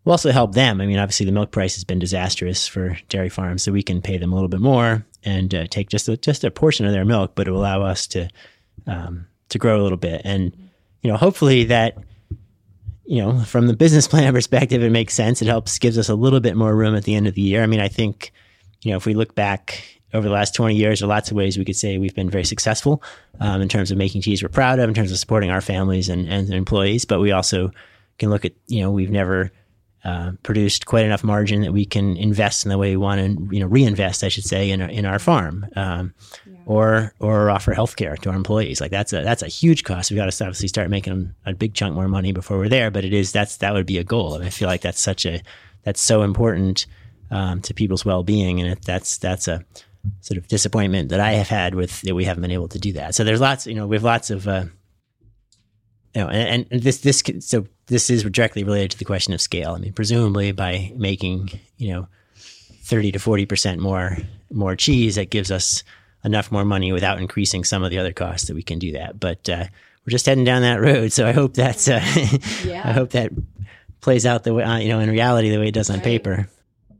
[0.04, 0.80] will also help them.
[0.80, 4.02] I mean, obviously the milk price has been disastrous for dairy farms, so we can
[4.02, 6.92] pay them a little bit more and uh, take just a, just a portion of
[6.92, 8.28] their milk, but it will allow us to
[8.86, 10.20] um, to grow a little bit.
[10.24, 10.52] And
[11.02, 11.96] you know, hopefully that
[13.06, 15.42] you know, from the business plan perspective, it makes sense.
[15.42, 17.62] It helps gives us a little bit more room at the end of the year.
[17.62, 18.32] I mean, I think
[18.82, 21.36] you know, if we look back over the last 20 years, there are lots of
[21.36, 23.02] ways we could say we've been very successful
[23.40, 26.08] um, in terms of making cheese we're proud of, in terms of supporting our families
[26.08, 27.04] and, and employees.
[27.04, 27.70] But we also
[28.18, 29.52] can look at, you know, we've never
[30.04, 33.54] uh, produced quite enough margin that we can invest in the way we want to,
[33.54, 36.14] you know, reinvest, I should say, in our, in our farm, um,
[36.46, 36.56] yeah.
[36.64, 38.80] or or offer health care to our employees.
[38.80, 40.10] Like that's a that's a huge cost.
[40.10, 42.90] We've got to obviously start making a big chunk more money before we're there.
[42.90, 45.26] But it is that's that would be a goal, and I feel like that's such
[45.26, 45.42] a
[45.82, 46.86] that's so important
[47.30, 49.64] um, to people's well being, and it, that's that's a
[50.20, 52.92] sort of disappointment that I have had with that we haven't been able to do
[52.94, 53.14] that.
[53.14, 54.64] So there's lots, you know, we have lots of, uh,
[56.14, 59.40] you know, and, and this this so this is directly related to the question of
[59.40, 59.72] scale.
[59.72, 62.08] I mean, presumably by making you know
[62.82, 64.16] thirty to forty percent more
[64.50, 65.84] more cheese, that gives us
[66.24, 69.20] enough more money without increasing some of the other costs that we can do that.
[69.20, 69.64] But uh,
[70.04, 72.02] we're just heading down that road, so I hope that's uh,
[72.64, 72.82] yeah.
[72.84, 73.30] I hope that
[74.00, 76.04] plays out the way uh, you know in reality the way it does on right.
[76.04, 76.48] paper.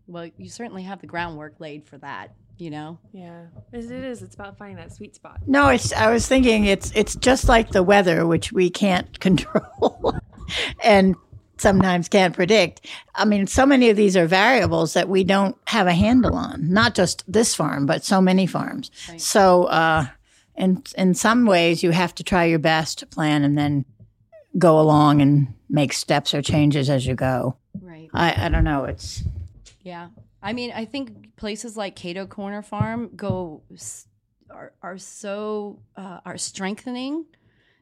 [0.07, 2.99] Well, you certainly have the groundwork laid for that you know?
[3.13, 3.47] Yeah.
[3.73, 5.41] It is it's about finding that sweet spot.
[5.47, 10.15] No it's i was thinking it's it's just like the weather which we can't control
[10.83, 11.17] and
[11.59, 12.87] sometimes can't predict.
[13.15, 16.73] I mean so many of these are variables that we don't have a handle on.
[16.73, 18.91] Not just this farm but so many farms.
[19.09, 19.21] Right.
[19.21, 20.07] so uh
[20.57, 23.85] in in some ways you have to try your best to plan and then
[24.59, 27.57] go along and make steps or changes as you go.
[27.81, 28.09] Right.
[28.13, 28.85] I i don't know.
[28.85, 29.23] It's
[29.83, 30.09] yeah
[30.43, 33.63] I mean, I think places like Cato Corner Farm go
[34.51, 37.27] are are so uh, are strengthening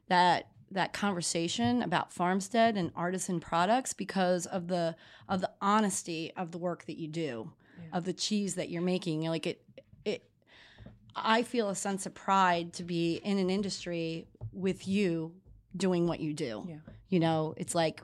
[0.07, 4.95] that that conversation about farmstead and artisan products because of the
[5.27, 7.97] of the honesty of the work that you do, yeah.
[7.97, 9.21] of the cheese that you're making.
[9.21, 9.61] Like it,
[10.05, 10.29] it.
[11.15, 15.33] I feel a sense of pride to be in an industry with you
[15.75, 16.65] doing what you do.
[16.67, 16.75] Yeah.
[17.09, 18.01] You know, it's like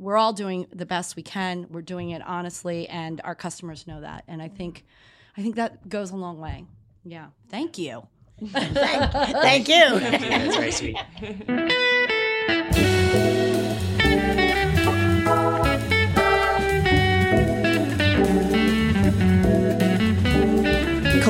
[0.00, 1.66] we're all doing the best we can.
[1.70, 4.24] We're doing it honestly, and our customers know that.
[4.26, 4.84] And I think,
[5.36, 6.64] I think that goes a long way.
[7.04, 7.26] Yeah.
[7.50, 8.06] Thank you.
[8.46, 10.00] thank, thank you.
[10.00, 10.96] That's very sweet.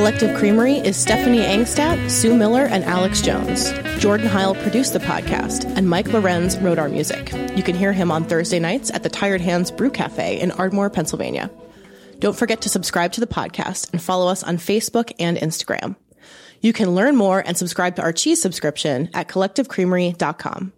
[0.01, 3.71] Collective Creamery is Stephanie Angstadt, Sue Miller, and Alex Jones.
[3.99, 7.31] Jordan Heil produced the podcast, and Mike Lorenz wrote our music.
[7.55, 10.89] You can hear him on Thursday nights at the Tired Hands Brew Cafe in Ardmore,
[10.89, 11.51] Pennsylvania.
[12.19, 15.97] Don't forget to subscribe to the podcast and follow us on Facebook and Instagram.
[16.63, 20.73] You can learn more and subscribe to our cheese subscription at collectivecreamery.com.